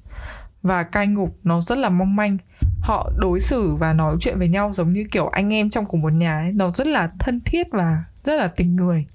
và 0.62 0.82
cai 0.82 1.06
ngục 1.06 1.38
nó 1.42 1.60
rất 1.60 1.78
là 1.78 1.88
mong 1.88 2.16
manh. 2.16 2.36
Họ 2.80 3.10
đối 3.18 3.40
xử 3.40 3.74
và 3.74 3.92
nói 3.92 4.16
chuyện 4.20 4.38
với 4.38 4.48
nhau 4.48 4.72
giống 4.74 4.92
như 4.92 5.04
kiểu 5.10 5.28
anh 5.28 5.52
em 5.52 5.70
trong 5.70 5.86
cùng 5.86 6.00
một 6.00 6.12
nhà 6.12 6.38
ấy. 6.38 6.52
Nó 6.52 6.70
rất 6.70 6.86
là 6.86 7.10
thân 7.18 7.40
thiết 7.44 7.66
và 7.70 8.04
rất 8.24 8.36
là 8.36 8.48
tình 8.48 8.76
người. 8.76 9.06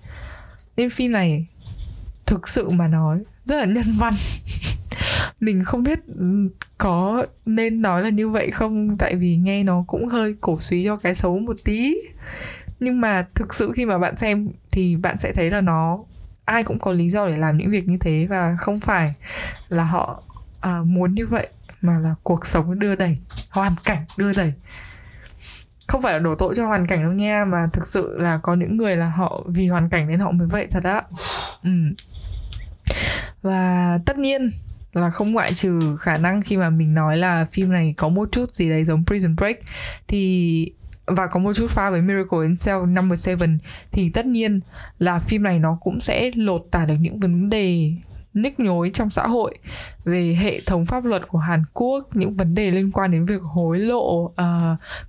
Nên 0.78 0.90
phim 0.90 1.12
này 1.12 1.48
thực 2.26 2.48
sự 2.48 2.70
mà 2.70 2.88
nói 2.88 3.24
rất 3.46 3.58
là 3.58 3.66
nhân 3.66 3.96
văn. 4.00 4.14
Mình 5.40 5.64
không 5.64 5.84
biết 5.84 6.00
ừ, 6.08 6.50
có 6.84 7.26
nên 7.46 7.82
nói 7.82 8.02
là 8.02 8.10
như 8.10 8.30
vậy 8.30 8.52
không? 8.52 8.98
Tại 8.98 9.16
vì 9.16 9.36
nghe 9.36 9.64
nó 9.64 9.84
cũng 9.88 10.08
hơi 10.08 10.36
cổ 10.42 10.60
suý 10.60 10.84
cho 10.86 10.96
cái 10.96 11.16
xấu 11.16 11.40
một 11.40 11.56
tí. 11.64 11.96
Nhưng 12.80 13.02
mà 13.02 13.28
thực 13.36 13.54
sự 13.54 13.72
khi 13.76 13.86
mà 13.86 13.98
bạn 13.98 14.18
xem 14.18 14.50
thì 14.72 14.96
bạn 14.96 15.18
sẽ 15.18 15.32
thấy 15.34 15.52
là 15.52 15.62
nó 15.62 16.00
ai 16.46 16.64
cũng 16.64 16.80
có 16.80 16.92
lý 16.92 17.10
do 17.10 17.28
để 17.28 17.38
làm 17.38 17.58
những 17.58 17.72
việc 17.72 17.88
như 17.88 17.98
thế 17.98 18.28
và 18.30 18.56
không 18.60 18.80
phải 18.80 19.14
là 19.70 19.84
họ 19.84 20.24
à, 20.62 20.82
muốn 20.86 21.14
như 21.14 21.28
vậy 21.28 21.48
mà 21.82 22.00
là 22.00 22.16
cuộc 22.24 22.46
sống 22.46 22.80
đưa 22.80 22.96
đẩy 22.96 23.18
hoàn 23.50 23.76
cảnh 23.84 24.06
đưa 24.18 24.34
đẩy. 24.34 24.54
Không 25.88 26.02
phải 26.02 26.14
là 26.14 26.20
đổ 26.20 26.36
tội 26.36 26.54
cho 26.56 26.68
hoàn 26.68 26.88
cảnh 26.88 27.04
đâu 27.04 27.12
nha 27.12 27.46
mà 27.46 27.68
thực 27.74 27.88
sự 27.88 28.18
là 28.18 28.38
có 28.38 28.54
những 28.54 28.78
người 28.78 28.96
là 28.96 29.10
họ 29.10 29.44
vì 29.48 29.68
hoàn 29.68 29.90
cảnh 29.90 30.08
nên 30.08 30.20
họ 30.20 30.32
mới 30.32 30.48
vậy 30.48 30.68
thật 30.72 30.84
á. 30.84 31.02
Ừ. 31.64 31.70
và 33.42 34.00
tất 34.06 34.18
nhiên 34.18 34.52
là 34.94 35.10
không 35.10 35.32
ngoại 35.32 35.54
trừ 35.54 35.98
khả 36.00 36.18
năng 36.18 36.42
khi 36.42 36.58
mà 36.58 36.70
mình 36.70 36.94
nói 36.94 37.18
là 37.18 37.46
phim 37.52 37.72
này 37.72 37.94
có 37.98 38.10
một 38.10 38.32
chút 38.32 38.54
gì 38.54 38.70
đấy 38.70 38.84
giống 38.84 39.04
Prison 39.06 39.36
Break. 39.36 39.60
Thì 40.08 40.72
và 41.06 41.28
có 41.28 41.40
một 41.40 41.54
chút 41.54 41.72
pha 41.72 41.90
với 41.90 42.02
Miracle 42.02 42.40
in 42.42 42.56
Cell 42.66 42.86
number 42.86 43.30
7 43.40 43.48
thì 43.92 44.10
tất 44.10 44.26
nhiên 44.26 44.60
là 45.00 45.20
phim 45.20 45.44
này 45.44 45.60
nó 45.60 45.78
cũng 45.82 46.00
sẽ 46.00 46.32
lột 46.36 46.66
tả 46.72 46.86
được 46.86 46.96
những 47.00 47.20
vấn 47.20 47.50
đề 47.50 47.92
nhức 48.34 48.60
nhối 48.60 48.92
trong 48.94 49.10
xã 49.10 49.28
hội 49.28 49.58
về 50.04 50.36
hệ 50.40 50.62
thống 50.66 50.86
pháp 50.86 51.06
luật 51.06 51.28
của 51.28 51.38
Hàn 51.38 51.64
Quốc 51.74 52.16
những 52.16 52.38
vấn 52.38 52.56
đề 52.56 52.72
liên 52.72 52.92
quan 52.92 53.12
đến 53.12 53.26
việc 53.26 53.42
hối 53.42 53.80
lộ 53.80 54.24
uh, 54.24 54.34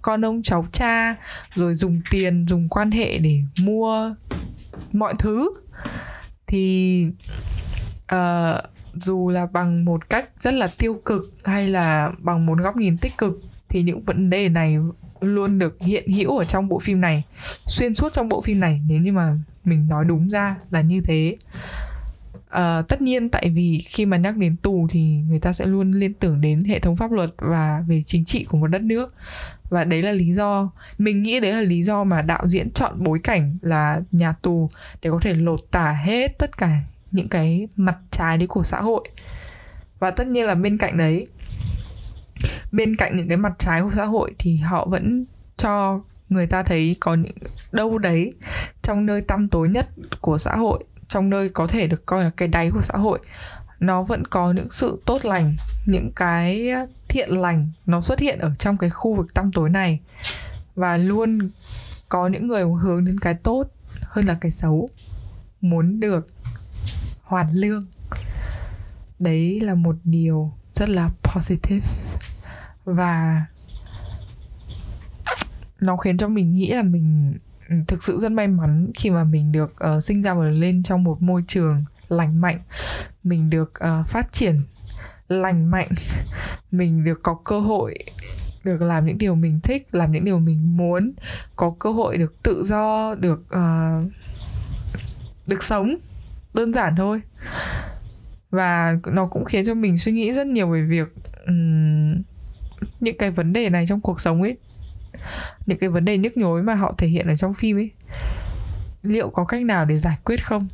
con 0.02 0.24
ông 0.24 0.42
cháu 0.42 0.66
cha 0.72 1.14
rồi 1.54 1.74
dùng 1.74 2.00
tiền 2.10 2.46
dùng 2.48 2.68
quan 2.68 2.90
hệ 2.90 3.18
để 3.18 3.40
mua 3.62 4.14
mọi 4.92 5.14
thứ. 5.18 5.50
Thì 6.46 7.06
uh, 8.14 8.73
dù 9.00 9.30
là 9.30 9.46
bằng 9.46 9.85
một 9.85 10.11
cách 10.11 10.28
rất 10.38 10.54
là 10.54 10.68
tiêu 10.78 11.00
cực 11.04 11.35
hay 11.44 11.68
là 11.68 12.12
bằng 12.18 12.46
một 12.46 12.59
góc 12.59 12.76
nhìn 12.76 12.98
tích 12.98 13.18
cực 13.18 13.40
thì 13.68 13.83
những 13.83 14.02
vấn 14.02 14.30
đề 14.30 14.48
này 14.48 14.78
luôn 15.20 15.59
được 15.59 15.76
hiện 15.80 16.12
hữu 16.12 16.38
ở 16.38 16.44
trong 16.44 16.68
bộ 16.68 16.78
phim 16.78 17.00
này 17.00 17.22
xuyên 17.66 17.94
suốt 17.94 18.12
trong 18.12 18.28
bộ 18.28 18.40
phim 18.40 18.61
này 18.61 18.80
nếu 18.88 18.98
như 18.98 19.12
mà 19.12 19.37
mình 19.64 19.88
nói 19.88 20.04
đúng 20.04 20.30
ra 20.30 20.57
là 20.70 20.80
như 20.80 21.00
thế. 21.00 21.37
À, 22.48 22.83
tất 22.88 23.02
nhiên 23.02 23.28
tại 23.28 23.50
vì 23.50 23.78
khi 23.78 24.07
mà 24.07 24.16
nhắc 24.16 24.37
đến 24.37 24.57
tù 24.57 24.87
thì 24.90 25.02
người 25.28 25.38
ta 25.38 25.52
sẽ 25.52 25.66
luôn 25.66 25.90
liên 25.92 26.14
tưởng 26.14 26.40
đến 26.40 26.64
hệ 26.64 26.78
thống 26.78 26.96
pháp 26.96 27.12
luật 27.12 27.30
và 27.37 27.85
về 27.87 28.02
chính 28.07 28.24
trị 28.24 28.44
của 28.44 28.59
một 28.59 28.66
đất 28.66 28.83
nước. 28.83 29.14
Và 29.70 29.85
đấy 29.85 30.02
là 30.02 30.12
lý 30.12 30.33
do 30.35 30.70
mình 30.98 31.22
nghĩ 31.22 31.40
đấy 31.40 31.52
là 31.52 31.61
lý 31.61 31.83
do 31.83 32.04
mà 32.04 32.22
đạo 32.22 32.48
diễn 32.48 32.70
chọn 32.70 32.92
bối 33.04 33.18
cảnh 33.24 33.59
là 33.62 34.00
nhà 34.12 34.33
tù 34.33 34.70
để 35.02 35.11
có 35.11 35.18
thể 35.22 35.35
lột 35.35 35.61
tả 35.70 35.92
hết 36.04 36.38
tất 36.38 36.57
cả 36.59 36.80
những 37.14 37.29
cái 37.29 37.68
mặt 37.77 37.96
trái 38.11 38.38
đấy 38.38 38.46
của 38.46 38.62
xã 38.62 38.81
hội. 38.81 39.09
Và 39.98 40.11
tất 40.11 40.27
nhiên 40.27 40.46
là 40.46 40.55
bên 40.55 40.79
cạnh 40.79 40.98
đấy, 40.98 41.27
bên 42.72 42.96
cạnh 42.96 43.16
những 43.16 43.29
cái 43.29 43.37
mặt 43.37 43.53
trái 43.59 43.83
của 43.83 43.90
xã 43.94 44.05
hội 44.05 44.35
thì 44.38 44.57
họ 44.57 44.87
vẫn 44.87 45.24
cho 45.57 46.00
người 46.29 46.46
ta 46.46 46.62
thấy 46.62 46.96
có 47.00 47.14
những 47.14 47.37
đâu 47.72 47.98
đấy 47.98 48.33
trong 48.83 49.07
nơi 49.07 49.20
tăm 49.20 49.48
tối 49.48 49.68
nhất 49.68 49.88
của 50.20 50.38
xã 50.38 50.57
hội, 50.57 50.85
trong 51.09 51.31
nơi 51.31 51.48
có 51.48 51.66
thể 51.66 51.87
được 51.87 52.07
coi 52.07 52.24
là 52.24 52.31
cái 52.37 52.48
đáy 52.48 52.70
của 52.70 52.83
xã 52.83 52.98
hội, 52.98 53.18
nó 53.81 54.03
vẫn 54.03 54.24
có 54.27 54.53
những 54.53 54.70
sự 54.70 55.03
tốt 55.07 55.24
lành, 55.24 55.57
những 55.87 56.12
cái 56.16 56.70
thiện 57.09 57.31
lành 57.31 57.70
nó 57.87 58.00
xuất 58.00 58.20
hiện 58.20 58.38
ở 58.38 58.53
trong 58.59 58.77
cái 58.77 58.90
khu 58.90 59.14
vực 59.14 59.35
tăm 59.35 59.53
tối 59.53 59.70
này. 59.70 60.00
Và 60.74 60.96
luôn 60.96 61.50
có 62.09 62.27
những 62.27 62.46
người 62.46 62.64
hướng 62.81 63.05
đến 63.05 63.20
cái 63.20 63.35
tốt 63.35 63.64
hơn 64.03 64.27
là 64.27 64.37
cái 64.40 64.50
xấu, 64.50 64.88
muốn 65.61 66.00
được 66.00 66.27
hoàn 67.24 67.52
lương. 67.52 67.87
Đấy 69.18 69.60
là 69.60 69.74
một 69.74 69.96
điều 70.04 70.52
rất 70.72 70.88
là 70.88 71.10
positive 71.22 71.87
và 72.84 73.44
nó 75.80 75.96
khiến 75.96 76.18
cho 76.18 76.28
mình 76.28 76.52
nghĩ 76.52 76.68
là 76.72 76.82
mình 76.82 77.34
ừ, 77.68 77.76
thực 77.88 78.02
sự 78.02 78.18
rất 78.18 78.32
may 78.32 78.48
mắn 78.48 78.90
khi 78.94 79.10
mà 79.10 79.24
mình 79.24 79.52
được 79.52 79.74
uh, 79.96 80.02
sinh 80.02 80.22
ra 80.22 80.34
và 80.34 80.44
lên 80.44 80.82
trong 80.82 81.04
một 81.04 81.22
môi 81.22 81.44
trường 81.48 81.84
lành 82.08 82.40
mạnh 82.40 82.60
mình 83.24 83.50
được 83.50 83.72
uh, 83.84 84.08
phát 84.08 84.32
triển 84.32 84.62
lành 85.28 85.70
mạnh 85.70 85.88
mình 86.70 87.04
được 87.04 87.22
có 87.22 87.34
cơ 87.44 87.60
hội 87.60 87.94
được 88.64 88.82
làm 88.82 89.06
những 89.06 89.18
điều 89.18 89.34
mình 89.34 89.60
thích 89.60 89.87
làm 89.92 90.12
những 90.12 90.24
điều 90.24 90.38
mình 90.38 90.76
muốn 90.76 91.12
có 91.56 91.74
cơ 91.78 91.92
hội 91.92 92.18
được 92.18 92.42
tự 92.42 92.64
do 92.66 93.14
được 93.14 93.44
uh, 93.56 94.12
được 95.46 95.62
sống 95.62 95.96
đơn 96.54 96.72
giản 96.72 96.96
thôi. 96.96 97.20
Và 98.50 98.96
nó 99.06 99.26
cũng 99.26 99.44
khiến 99.44 99.64
cho 99.66 99.74
mình 99.74 99.98
suy 99.98 100.12
nghĩ 100.12 100.32
rất 100.32 100.46
nhiều 100.46 100.68
về 100.68 100.82
việc 100.82 101.14
um, 101.46 102.22
những 103.00 103.18
cái 103.18 103.30
vấn 103.30 103.52
đề 103.52 103.68
này 103.68 103.86
trong 103.86 104.00
cuộc 104.00 104.20
sống 104.20 104.42
ấy 104.42 104.56
những 105.66 105.78
cái 105.78 105.88
vấn 105.88 106.04
đề 106.04 106.18
nhức 106.18 106.36
nhối 106.36 106.62
mà 106.62 106.74
họ 106.74 106.94
thể 106.98 107.06
hiện 107.06 107.26
ở 107.26 107.36
trong 107.36 107.54
phim 107.54 107.76
ấy. 107.76 107.90
Liệu 109.02 109.30
có 109.30 109.44
cách 109.44 109.62
nào 109.62 109.84
để 109.84 109.98
giải 109.98 110.16
quyết 110.24 110.44
không? 110.44 110.68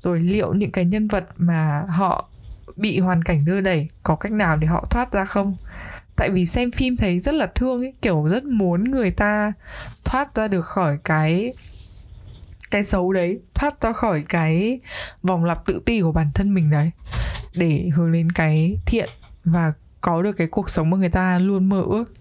Rồi 0.00 0.20
liệu 0.20 0.54
những 0.54 0.70
cái 0.70 0.84
nhân 0.84 1.08
vật 1.08 1.24
mà 1.36 1.82
họ 1.88 2.28
bị 2.76 2.98
hoàn 2.98 3.24
cảnh 3.24 3.44
đưa 3.44 3.60
đẩy 3.60 3.88
có 4.02 4.16
cách 4.16 4.32
nào 4.32 4.56
để 4.56 4.66
họ 4.66 4.86
thoát 4.90 5.12
ra 5.12 5.24
không? 5.24 5.54
Tại 6.16 6.30
vì 6.30 6.46
xem 6.46 6.70
phim 6.70 6.96
thấy 6.96 7.20
rất 7.20 7.34
là 7.34 7.46
thương 7.54 7.80
ấy 7.80 7.94
kiểu 8.02 8.28
rất 8.30 8.44
muốn 8.44 8.84
người 8.84 9.10
ta 9.10 9.52
thoát 10.04 10.34
ra 10.34 10.48
được 10.48 10.66
khỏi 10.66 10.98
cái 11.04 11.52
cái 12.74 12.82
xấu 12.82 13.12
đấy 13.12 13.38
thoát 13.54 13.80
ra 13.80 13.92
khỏi 13.92 14.24
cái 14.28 14.80
vòng 15.22 15.44
lặp 15.44 15.66
tự 15.66 15.80
ti 15.86 16.00
của 16.00 16.12
bản 16.12 16.30
thân 16.34 16.54
mình 16.54 16.70
đấy, 16.70 16.90
để 17.56 17.88
hướng 17.94 18.12
đến 18.12 18.32
cái 18.32 18.78
thiện 18.86 19.08
và 19.44 19.72
có 20.00 20.22
được 20.22 20.32
cái 20.32 20.46
cuộc 20.46 20.70
sống 20.70 20.90
mà 20.90 20.96
người 20.96 21.08
ta 21.08 21.38
luôn 21.38 21.68
mơ 21.68 21.82
ước. 21.82 22.12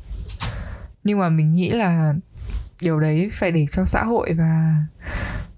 Nhưng 1.04 1.20
mà 1.20 1.30
mình 1.30 1.52
nghĩ 1.52 1.70
là 1.70 2.14
điều 2.82 3.00
đấy 3.00 3.30
phải 3.34 3.52
để 3.52 3.66
cho 3.72 3.86
xã 3.86 4.04
hội 4.04 4.34
và 4.34 4.76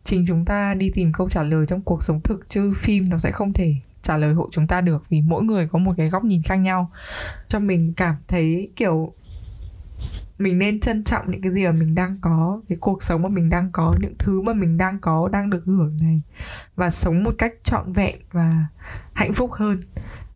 chính 0.03 0.25
chúng 0.27 0.45
ta 0.45 0.73
đi 0.73 0.91
tìm 0.93 1.13
câu 1.13 1.29
trả 1.29 1.43
lời 1.43 1.65
trong 1.65 1.81
cuộc 1.81 2.03
sống 2.03 2.21
thực, 2.21 2.49
chứ 2.49 2.73
phim 2.75 3.09
nó 3.09 3.17
sẽ 3.17 3.31
không 3.31 3.53
thể 3.53 3.75
trả 4.01 4.17
lời 4.17 4.33
hộ 4.33 4.49
chúng 4.51 4.67
ta 4.67 4.81
được 4.81 5.05
vì 5.09 5.21
mỗi 5.21 5.43
người 5.43 5.67
có 5.67 5.79
một 5.79 5.93
cái 5.97 6.09
góc 6.09 6.23
nhìn 6.23 6.41
khác 6.41 6.55
nhau. 6.55 6.91
Cho 7.47 7.59
mình 7.59 7.93
cảm 7.97 8.15
thấy 8.27 8.69
kiểu 8.75 9.13
mình 10.37 10.59
nên 10.59 10.79
trân 10.79 11.03
trọng 11.03 11.31
những 11.31 11.41
cái 11.41 11.51
gì 11.51 11.65
mà 11.65 11.71
mình 11.71 11.95
đang 11.95 12.17
có 12.21 12.61
cái 12.69 12.77
cuộc 12.81 13.03
sống 13.03 13.21
mà 13.21 13.29
mình 13.29 13.49
đang 13.49 13.71
có 13.71 13.95
những 14.01 14.13
thứ 14.19 14.41
mà 14.41 14.53
mình 14.53 14.77
đang 14.77 14.99
có 14.99 15.29
đang 15.31 15.49
được 15.49 15.63
hưởng 15.65 15.97
này 16.01 16.21
và 16.75 16.89
sống 16.89 17.23
một 17.23 17.35
cách 17.37 17.53
trọn 17.63 17.93
vẹn 17.93 18.15
và 18.31 18.65
hạnh 19.13 19.33
phúc 19.33 19.51
hơn. 19.51 19.81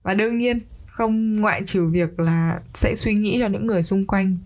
Và 0.04 0.14
đương 0.14 0.38
nhiên 0.38 0.60
không 0.88 1.42
ngoại 1.42 1.62
trừ 1.66 1.86
việc 1.86 2.20
là 2.20 2.60
sẽ 2.74 2.96
suy 2.96 3.14
nghĩ 3.14 3.38
cho 3.42 3.48
những 3.48 3.68
người 3.68 3.84
xung 3.84 4.06
quanh 4.06 4.38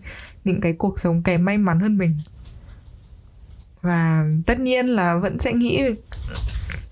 những 0.44 0.60
cái 0.60 0.72
cuộc 0.72 0.98
sống 0.98 1.22
kém 1.22 1.44
may 1.44 1.58
mắn 1.58 1.80
hơn 1.80 1.98
mình. 1.98 2.16
Và 3.82 4.26
tất 4.46 4.60
nhiên 4.60 4.86
là 4.86 5.16
vẫn 5.16 5.38
sẽ 5.38 5.52
nghĩ 5.52 5.82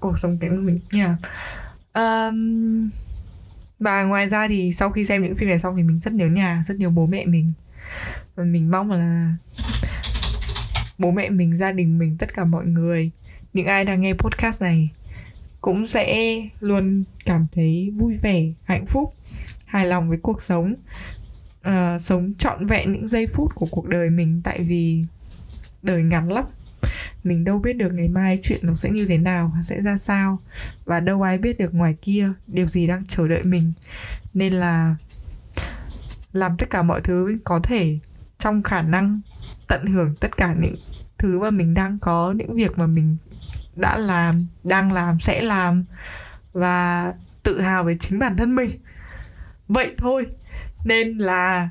cuộc 0.01 0.18
sống 0.18 0.38
kém 0.40 0.51
hơn 0.51 0.64
mình. 0.64 0.79
Nha. 0.92 1.16
Um, 1.94 2.90
và 3.79 4.03
ngoài 4.03 4.29
ra 4.29 4.48
thì 4.48 4.72
sau 4.72 4.90
khi 4.90 5.05
xem 5.05 5.22
những 5.22 5.37
phim 5.37 5.48
này 5.48 5.59
xong 5.59 5.77
thì 5.77 5.83
mình 5.83 6.01
rất 6.01 6.14
nhớ 6.14 6.27
nhà 6.27 6.64
rất 6.68 6.75
nhớ 6.79 6.90
bố 6.90 7.07
mẹ 7.07 7.27
mình 7.27 7.53
và 8.35 8.45
mình 8.45 8.71
mong 8.71 8.90
là 8.90 9.35
bố 10.99 11.11
mẹ 11.11 11.31
mình 11.31 11.57
gia 11.57 11.73
đình 11.73 11.99
mình 11.99 12.16
tất 12.18 12.35
cả 12.35 12.45
mọi 12.45 12.66
người 12.66 13.11
những 13.53 13.66
ai 13.66 13.85
đang 13.85 14.01
nghe 14.01 14.14
podcast 14.14 14.62
này 14.62 14.90
cũng 15.61 15.87
sẽ 15.87 16.37
luôn 16.61 17.05
cảm 17.25 17.47
thấy 17.53 17.92
vui 17.97 18.16
vẻ 18.16 18.45
hạnh 18.64 18.87
phúc 18.87 19.14
hài 19.64 19.87
lòng 19.87 20.09
với 20.09 20.18
cuộc 20.23 20.42
sống 20.42 20.75
uh, 21.68 22.03
sống 22.03 22.33
trọn 22.38 22.66
vẹn 22.66 22.92
những 22.92 23.09
giây 23.09 23.27
phút 23.27 23.55
của 23.55 23.66
cuộc 23.71 23.88
đời 23.88 24.11
mình. 24.11 24.40
Tại 24.45 24.62
vì 24.62 25.05
đời 25.83 26.03
ngắn 26.03 26.33
lắm. 26.33 26.45
Mình 27.25 27.45
đâu 27.45 27.59
biết 27.59 27.73
được 27.73 27.92
ngày 27.92 28.09
mai 28.09 28.38
chuyện 28.42 28.61
nó 28.62 28.75
sẽ 28.75 28.90
như 28.90 29.07
thế 29.07 29.18
nào 29.18 29.53
sẽ 29.62 29.81
ra 29.81 29.99
sao. 29.99 30.38
Và 30.85 31.01
đâu 31.01 31.23
ai 31.23 31.38
biết 31.38 31.59
được 31.59 31.75
ngoài 31.75 31.97
kia 32.03 32.33
điều 32.47 32.66
gì 32.66 32.87
đang 32.87 33.05
chờ 33.07 33.29
đợi 33.29 33.42
mình. 33.45 33.73
Nên 34.35 34.53
là 34.53 34.97
làm 36.33 36.57
tất 36.57 36.71
cả 36.71 36.83
mọi 36.83 37.01
thứ 37.01 37.38
có 37.45 37.61
thể 37.62 37.99
trong 38.42 38.62
khả 38.62 38.83
năng 38.83 39.20
tận 39.68 39.87
hưởng 39.87 40.14
tất 40.20 40.37
cả 40.37 40.55
những 40.61 40.74
thứ 41.18 41.38
mà 41.38 41.50
mình 41.50 41.74
đang 41.74 41.98
có, 41.98 42.35
những 42.37 42.55
việc 42.55 42.78
mà 42.78 42.87
mình 42.87 43.16
đã 43.76 43.96
làm, 43.96 44.46
đang 44.64 44.92
làm, 44.92 45.20
sẽ 45.20 45.42
làm 45.42 45.85
và 46.52 47.12
tự 47.42 47.61
hào 47.61 47.85
về 47.85 47.96
chính 48.00 48.18
bản 48.18 48.37
thân 48.37 48.55
mình. 48.55 48.70
Vậy 49.68 49.94
thôi, 49.96 50.26
nên 50.85 51.18
là 51.18 51.68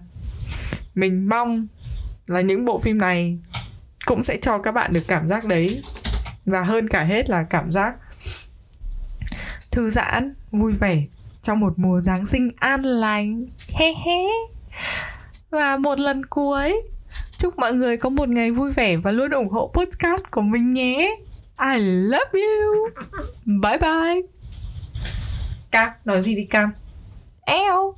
mình 0.95 1.29
mong 1.29 1.67
là 2.27 2.41
những 2.41 2.65
bộ 2.65 2.79
phim 2.79 2.97
này 2.97 3.39
cũng 4.05 4.23
sẽ 4.23 4.37
cho 4.41 4.57
các 4.57 4.71
bạn 4.71 4.93
được 4.93 5.03
cảm 5.07 5.27
giác 5.27 5.45
đấy. 5.45 5.81
Và 6.45 6.63
hơn 6.63 6.87
cả 6.87 7.03
hết 7.03 7.29
là 7.29 7.43
cảm 7.43 7.71
giác 7.71 7.95
thư 9.71 9.89
giãn, 9.89 10.33
vui 10.51 10.73
vẻ 10.73 11.03
trong 11.43 11.59
một 11.59 11.79
mùa 11.79 12.01
giáng 12.01 12.25
sinh 12.25 12.51
an 12.55 12.81
lành. 12.81 13.45
He 13.79 13.93
he 14.05 14.21
và 15.51 15.77
một 15.77 15.99
lần 15.99 16.25
cuối 16.25 16.81
chúc 17.37 17.59
mọi 17.59 17.73
người 17.73 17.97
có 17.97 18.09
một 18.09 18.29
ngày 18.29 18.51
vui 18.51 18.71
vẻ 18.71 18.95
và 18.95 19.11
luôn 19.11 19.31
ủng 19.31 19.49
hộ 19.49 19.71
podcast 19.73 20.21
của 20.31 20.41
mình 20.41 20.73
nhé. 20.73 21.15
I 21.73 21.79
love 21.79 22.31
you. 22.33 22.89
Bye 23.45 23.77
bye. 23.77 24.21
Cam 25.71 25.89
nói 26.05 26.23
gì 26.23 26.35
đi 26.35 26.45
Cam? 26.45 26.71
Eo 27.41 27.93